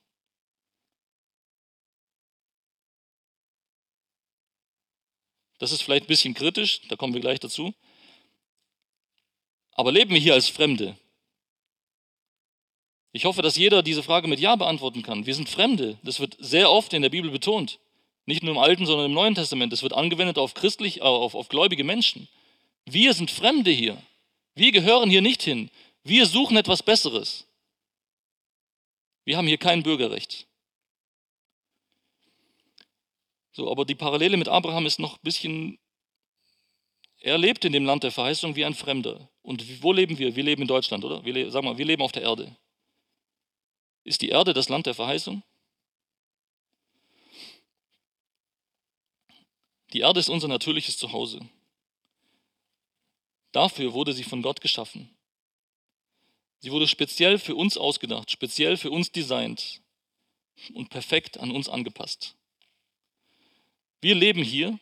Das 5.63 5.71
ist 5.71 5.81
vielleicht 5.81 6.03
ein 6.03 6.07
bisschen 6.07 6.33
kritisch, 6.33 6.81
da 6.89 6.97
kommen 6.97 7.13
wir 7.13 7.21
gleich 7.21 7.39
dazu. 7.39 7.73
Aber 9.71 9.93
leben 9.93 10.13
wir 10.13 10.19
hier 10.19 10.33
als 10.33 10.49
Fremde? 10.49 10.97
Ich 13.13 13.23
hoffe, 13.23 13.41
dass 13.41 13.55
jeder 13.55 13.81
diese 13.81 14.03
Frage 14.03 14.27
mit 14.27 14.41
Ja 14.41 14.57
beantworten 14.57 15.03
kann. 15.03 15.25
Wir 15.25 15.33
sind 15.33 15.47
Fremde. 15.47 15.97
Das 16.03 16.19
wird 16.19 16.35
sehr 16.37 16.69
oft 16.69 16.91
in 16.91 17.01
der 17.01 17.07
Bibel 17.07 17.31
betont. 17.31 17.79
Nicht 18.25 18.43
nur 18.43 18.55
im 18.55 18.59
Alten, 18.59 18.85
sondern 18.85 19.05
im 19.05 19.13
Neuen 19.13 19.35
Testament. 19.35 19.71
Das 19.71 19.83
wird 19.83 19.93
angewendet 19.93 20.37
auf 20.37 20.53
christlich, 20.53 20.97
äh, 20.97 21.03
auf, 21.03 21.33
auf 21.33 21.47
gläubige 21.47 21.85
Menschen. 21.85 22.27
Wir 22.83 23.13
sind 23.13 23.31
Fremde 23.31 23.71
hier. 23.71 23.97
Wir 24.55 24.73
gehören 24.73 25.09
hier 25.09 25.21
nicht 25.21 25.43
hin. 25.43 25.71
Wir 26.03 26.25
suchen 26.25 26.57
etwas 26.57 26.83
Besseres. 26.83 27.47
Wir 29.23 29.37
haben 29.37 29.47
hier 29.47 29.59
kein 29.59 29.81
Bürgerrecht. 29.81 30.45
So, 33.53 33.71
aber 33.71 33.85
die 33.85 33.95
Parallele 33.95 34.35
mit 34.35 34.49
Abraham 34.49 34.85
ist 34.85 34.99
noch 34.99 35.15
ein 35.15 35.23
bisschen, 35.23 35.79
er 37.19 37.37
lebt 37.37 37.63
in 37.65 37.71
dem 37.71 37.85
Land 37.85 38.03
der 38.03 38.11
Verheißung 38.11 38.55
wie 38.55 38.65
ein 38.65 38.73
Fremder. 38.73 39.29
Und 39.43 39.83
wo 39.83 39.93
leben 39.93 40.17
wir? 40.17 40.35
Wir 40.35 40.43
leben 40.43 40.63
in 40.63 40.67
Deutschland, 40.67 41.05
oder? 41.05 41.23
Wir, 41.23 41.49
sag 41.51 41.63
mal, 41.63 41.77
wir 41.77 41.85
leben 41.85 42.01
auf 42.01 42.11
der 42.11 42.23
Erde. 42.23 42.55
Ist 44.03 44.21
die 44.21 44.29
Erde 44.29 44.53
das 44.53 44.69
Land 44.69 44.87
der 44.87 44.95
Verheißung? 44.95 45.43
Die 49.93 49.99
Erde 49.99 50.19
ist 50.19 50.29
unser 50.29 50.47
natürliches 50.47 50.97
Zuhause. 50.97 51.39
Dafür 53.51 53.93
wurde 53.93 54.13
sie 54.13 54.23
von 54.23 54.41
Gott 54.41 54.59
geschaffen. 54.61 55.15
Sie 56.59 56.71
wurde 56.71 56.87
speziell 56.87 57.37
für 57.37 57.55
uns 57.55 57.77
ausgedacht, 57.77 58.31
speziell 58.31 58.77
für 58.77 58.89
uns 58.89 59.11
designt 59.11 59.81
und 60.73 60.89
perfekt 60.89 61.37
an 61.37 61.51
uns 61.51 61.69
angepasst. 61.69 62.35
Wir 64.03 64.15
leben 64.15 64.43
hier, 64.43 64.77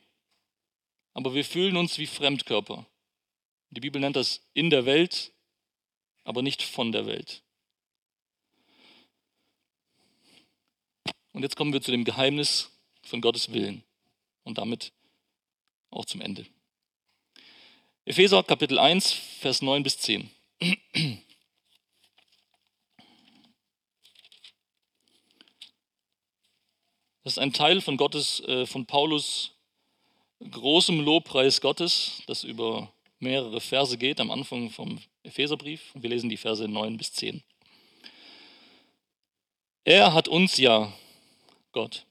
aber 1.14 1.36
wir 1.36 1.46
fühlen 1.46 1.78
uns 1.78 2.00
wie 2.00 2.08
Fremdkörper. 2.08 2.88
Die 3.70 3.80
Bibel 3.80 4.02
nennt 4.02 4.16
das 4.16 4.42
in 4.56 4.72
der 4.72 4.88
Welt, 4.88 5.32
aber 6.24 6.42
nicht 6.42 6.64
von 6.64 6.92
der 6.92 7.06
Welt. 7.06 7.44
Und 11.34 11.44
jetzt 11.44 11.56
kommen 11.56 11.72
wir 11.72 11.84
zu 11.84 11.92
dem 11.92 12.04
Geheimnis 12.04 12.72
von 13.04 13.22
Gottes 13.22 13.54
Willen 13.54 13.84
und 14.44 14.58
damit 14.58 14.92
auch 15.92 16.06
zum 16.06 16.22
Ende. 16.22 16.48
Epheser 18.06 18.42
Kapitel 18.42 18.80
1, 18.80 19.12
Vers 19.12 19.62
9 19.62 19.84
bis 19.84 20.00
10. 20.00 20.32
Das 27.24 27.34
ist 27.34 27.40
ein 27.40 27.54
Teil 27.54 27.82
von 27.82 27.98
Gottes, 27.98 28.40
äh, 28.42 28.66
von 28.66 28.86
Paulus 28.86 29.52
großem 30.50 31.02
Lobpreis 31.02 31.62
Gottes, 31.62 32.24
das 32.26 32.44
über 32.44 32.92
mehrere 33.20 33.62
Verse 33.62 33.98
geht 33.98 34.20
am 34.20 34.32
Anfang 34.32 34.72
vom 34.72 35.00
Epheserbrief. 35.24 35.92
Wir 35.94 36.10
lesen 36.10 36.30
die 36.30 36.38
Verse 36.38 36.68
9 36.68 36.98
bis 36.98 37.14
10. 37.14 37.44
Er 39.84 40.14
hat 40.14 40.28
uns 40.28 40.58
ja, 40.58 40.92
Gott, 41.72 42.06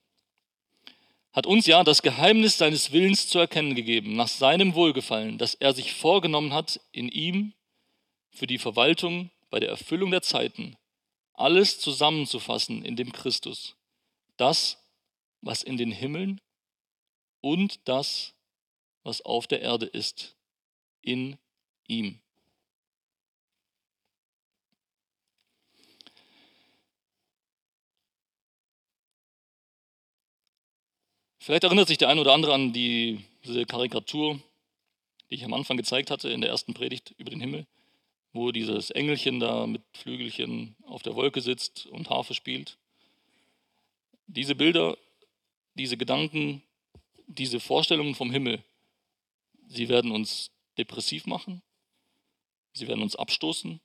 hat 1.32 1.46
uns 1.46 1.66
ja 1.66 1.84
das 1.84 2.02
Geheimnis 2.02 2.58
seines 2.58 2.92
Willens 2.92 3.28
zu 3.28 3.38
erkennen 3.38 3.74
gegeben, 3.74 4.16
nach 4.16 4.28
seinem 4.28 4.74
Wohlgefallen, 4.74 5.38
das 5.38 5.54
er 5.54 5.72
sich 5.72 5.92
vorgenommen 5.92 6.52
hat, 6.52 6.80
in 6.92 7.08
ihm 7.08 7.52
für 8.30 8.46
die 8.46 8.58
Verwaltung 8.58 9.30
bei 9.50 9.60
der 9.60 9.70
Erfüllung 9.70 10.10
der 10.10 10.22
Zeiten 10.22 10.76
alles 11.34 11.78
zusammenzufassen 11.80 12.84
in 12.84 12.96
dem 12.96 13.12
Christus. 13.12 13.76
Das 14.36 14.79
was 15.42 15.62
in 15.62 15.76
den 15.76 15.92
Himmeln 15.92 16.40
und 17.40 17.80
das, 17.88 18.34
was 19.02 19.22
auf 19.22 19.46
der 19.46 19.62
Erde 19.62 19.86
ist, 19.86 20.36
in 21.02 21.38
ihm. 21.86 22.20
Vielleicht 31.38 31.64
erinnert 31.64 31.88
sich 31.88 31.98
der 31.98 32.10
eine 32.10 32.20
oder 32.20 32.34
andere 32.34 32.52
an 32.52 32.72
die, 32.72 33.24
diese 33.44 33.64
Karikatur, 33.64 34.38
die 35.30 35.36
ich 35.36 35.44
am 35.44 35.54
Anfang 35.54 35.76
gezeigt 35.76 36.10
hatte 36.10 36.28
in 36.28 36.42
der 36.42 36.50
ersten 36.50 36.74
Predigt 36.74 37.14
über 37.16 37.30
den 37.30 37.40
Himmel, 37.40 37.66
wo 38.32 38.52
dieses 38.52 38.90
Engelchen 38.90 39.40
da 39.40 39.66
mit 39.66 39.82
Flügelchen 39.94 40.76
auf 40.84 41.02
der 41.02 41.16
Wolke 41.16 41.40
sitzt 41.40 41.86
und 41.86 42.10
Harfe 42.10 42.34
spielt. 42.34 42.76
Diese 44.26 44.54
Bilder 44.54 44.96
diese 45.74 45.96
Gedanken, 45.96 46.62
diese 47.26 47.60
Vorstellungen 47.60 48.14
vom 48.14 48.30
Himmel, 48.30 48.62
sie 49.66 49.88
werden 49.88 50.10
uns 50.10 50.50
depressiv 50.78 51.26
machen, 51.26 51.62
sie 52.72 52.88
werden 52.88 53.02
uns 53.02 53.16
abstoßen, 53.16 53.80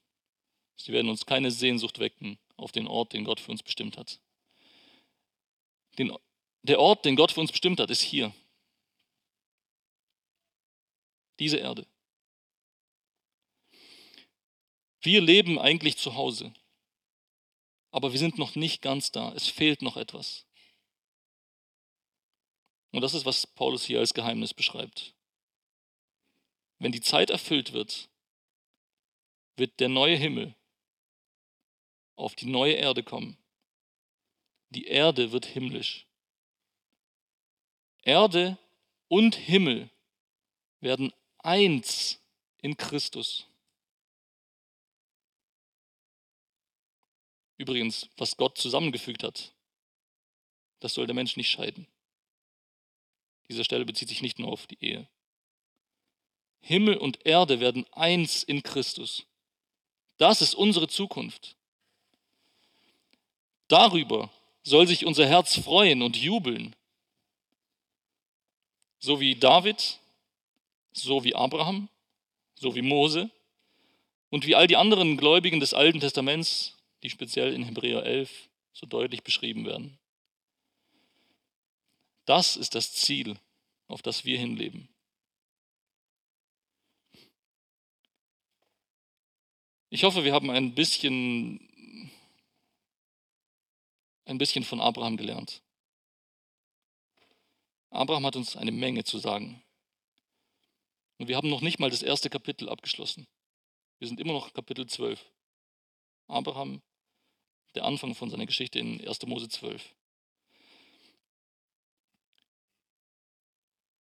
sie 0.76 0.92
werden 0.92 1.08
uns 1.08 1.26
keine 1.26 1.50
Sehnsucht 1.50 1.98
wecken 1.98 2.38
auf 2.56 2.72
den 2.72 2.86
Ort, 2.86 3.12
den 3.12 3.24
Gott 3.24 3.40
für 3.40 3.52
uns 3.52 3.62
bestimmt 3.62 3.96
hat. 3.96 4.20
Den, 5.98 6.12
der 6.62 6.80
Ort, 6.80 7.04
den 7.04 7.16
Gott 7.16 7.32
für 7.32 7.40
uns 7.40 7.52
bestimmt 7.52 7.80
hat, 7.80 7.90
ist 7.90 8.02
hier. 8.02 8.34
Diese 11.38 11.58
Erde. 11.58 11.86
Wir 15.00 15.20
leben 15.20 15.58
eigentlich 15.58 15.98
zu 15.98 16.14
Hause, 16.14 16.52
aber 17.92 18.12
wir 18.12 18.18
sind 18.18 18.38
noch 18.38 18.56
nicht 18.56 18.82
ganz 18.82 19.12
da. 19.12 19.32
Es 19.34 19.46
fehlt 19.46 19.82
noch 19.82 19.96
etwas. 19.96 20.46
Und 22.96 23.02
das 23.02 23.12
ist, 23.12 23.26
was 23.26 23.46
Paulus 23.46 23.84
hier 23.84 23.98
als 23.98 24.14
Geheimnis 24.14 24.54
beschreibt. 24.54 25.12
Wenn 26.78 26.92
die 26.92 27.02
Zeit 27.02 27.28
erfüllt 27.28 27.74
wird, 27.74 28.08
wird 29.56 29.80
der 29.80 29.90
neue 29.90 30.16
Himmel 30.16 30.54
auf 32.14 32.34
die 32.34 32.46
neue 32.46 32.72
Erde 32.72 33.02
kommen. 33.02 33.36
Die 34.70 34.86
Erde 34.86 35.30
wird 35.30 35.44
himmlisch. 35.44 36.06
Erde 38.00 38.56
und 39.08 39.34
Himmel 39.34 39.90
werden 40.80 41.12
eins 41.40 42.18
in 42.62 42.78
Christus. 42.78 43.46
Übrigens, 47.58 48.08
was 48.16 48.38
Gott 48.38 48.56
zusammengefügt 48.56 49.22
hat, 49.22 49.52
das 50.80 50.94
soll 50.94 51.04
der 51.06 51.14
Mensch 51.14 51.36
nicht 51.36 51.50
scheiden. 51.50 51.86
Diese 53.48 53.64
Stelle 53.64 53.84
bezieht 53.84 54.08
sich 54.08 54.22
nicht 54.22 54.38
nur 54.38 54.50
auf 54.50 54.66
die 54.66 54.78
Ehe. 54.80 55.08
Himmel 56.60 56.96
und 56.96 57.24
Erde 57.24 57.60
werden 57.60 57.86
eins 57.92 58.42
in 58.42 58.62
Christus. 58.62 59.24
Das 60.16 60.42
ist 60.42 60.54
unsere 60.54 60.88
Zukunft. 60.88 61.56
Darüber 63.68 64.30
soll 64.62 64.86
sich 64.86 65.06
unser 65.06 65.26
Herz 65.26 65.58
freuen 65.58 66.02
und 66.02 66.16
jubeln. 66.16 66.74
So 68.98 69.20
wie 69.20 69.36
David, 69.36 70.00
so 70.92 71.22
wie 71.22 71.34
Abraham, 71.34 71.88
so 72.56 72.74
wie 72.74 72.82
Mose 72.82 73.30
und 74.30 74.46
wie 74.46 74.56
all 74.56 74.66
die 74.66 74.76
anderen 74.76 75.16
Gläubigen 75.16 75.60
des 75.60 75.74
Alten 75.74 76.00
Testaments, 76.00 76.74
die 77.02 77.10
speziell 77.10 77.52
in 77.52 77.62
Hebräer 77.62 78.02
11 78.02 78.48
so 78.72 78.86
deutlich 78.86 79.22
beschrieben 79.22 79.64
werden. 79.66 79.98
Das 82.26 82.56
ist 82.56 82.74
das 82.74 82.92
Ziel, 82.92 83.38
auf 83.88 84.02
das 84.02 84.24
wir 84.24 84.38
hinleben. 84.38 84.88
Ich 89.88 90.02
hoffe, 90.02 90.24
wir 90.24 90.34
haben 90.34 90.50
ein 90.50 90.74
bisschen, 90.74 91.60
ein 94.24 94.38
bisschen 94.38 94.64
von 94.64 94.80
Abraham 94.80 95.16
gelernt. 95.16 95.62
Abraham 97.90 98.26
hat 98.26 98.36
uns 98.36 98.56
eine 98.56 98.72
Menge 98.72 99.04
zu 99.04 99.18
sagen. 99.18 99.62
Und 101.18 101.28
wir 101.28 101.36
haben 101.36 101.48
noch 101.48 101.60
nicht 101.60 101.78
mal 101.78 101.90
das 101.90 102.02
erste 102.02 102.28
Kapitel 102.28 102.68
abgeschlossen. 102.68 103.26
Wir 103.98 104.08
sind 104.08 104.20
immer 104.20 104.32
noch 104.32 104.52
Kapitel 104.52 104.86
12. 104.86 105.24
Abraham, 106.26 106.82
der 107.76 107.84
Anfang 107.84 108.14
von 108.14 108.28
seiner 108.28 108.46
Geschichte 108.46 108.80
in 108.80 109.06
1. 109.06 109.22
Mose 109.26 109.48
12. 109.48 109.94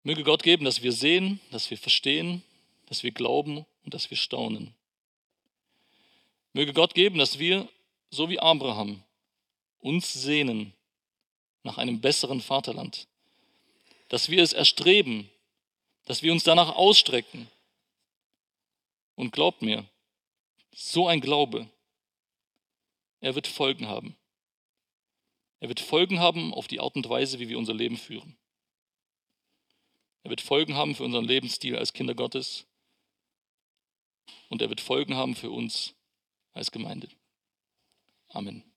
Möge 0.04 0.22
Gott 0.22 0.42
geben, 0.42 0.66
dass 0.66 0.82
wir 0.82 0.92
sehen, 0.92 1.40
dass 1.50 1.70
wir 1.70 1.78
verstehen, 1.78 2.42
dass 2.86 3.02
wir 3.02 3.10
glauben 3.10 3.64
und 3.84 3.94
dass 3.94 4.10
wir 4.10 4.18
staunen. 4.18 4.74
Möge 6.52 6.74
Gott 6.74 6.94
geben, 6.94 7.18
dass 7.18 7.38
wir, 7.38 7.68
so 8.10 8.28
wie 8.28 8.38
Abraham, 8.38 9.02
uns 9.80 10.12
sehnen 10.12 10.74
nach 11.62 11.78
einem 11.78 12.02
besseren 12.02 12.42
Vaterland, 12.42 13.08
dass 14.08 14.28
wir 14.28 14.42
es 14.42 14.52
erstreben, 14.52 15.28
dass 16.04 16.22
wir 16.22 16.32
uns 16.32 16.44
danach 16.44 16.76
ausstrecken. 16.76 17.48
Und 19.16 19.32
glaubt 19.32 19.62
mir, 19.62 19.84
so 20.72 21.08
ein 21.08 21.20
Glaube, 21.20 21.68
er 23.20 23.34
wird 23.34 23.46
Folgen 23.46 23.88
haben. 23.88 24.16
Er 25.60 25.68
wird 25.68 25.80
Folgen 25.80 26.20
haben 26.20 26.52
auf 26.52 26.66
die 26.66 26.80
Art 26.80 26.94
und 26.94 27.08
Weise, 27.08 27.38
wie 27.38 27.48
wir 27.48 27.56
unser 27.56 27.72
Leben 27.72 27.96
führen. 27.96 28.36
Er 30.24 30.30
wird 30.30 30.40
Folgen 30.40 30.74
haben 30.74 30.94
für 30.94 31.04
unseren 31.04 31.26
Lebensstil 31.26 31.76
als 31.76 31.92
Kinder 31.92 32.14
Gottes. 32.14 32.66
Und 34.48 34.62
er 34.62 34.70
wird 34.70 34.80
Folgen 34.80 35.14
haben 35.14 35.36
für 35.36 35.50
uns 35.50 35.94
als 36.54 36.70
Gemeinde. 36.70 37.08
Amen. 38.28 38.73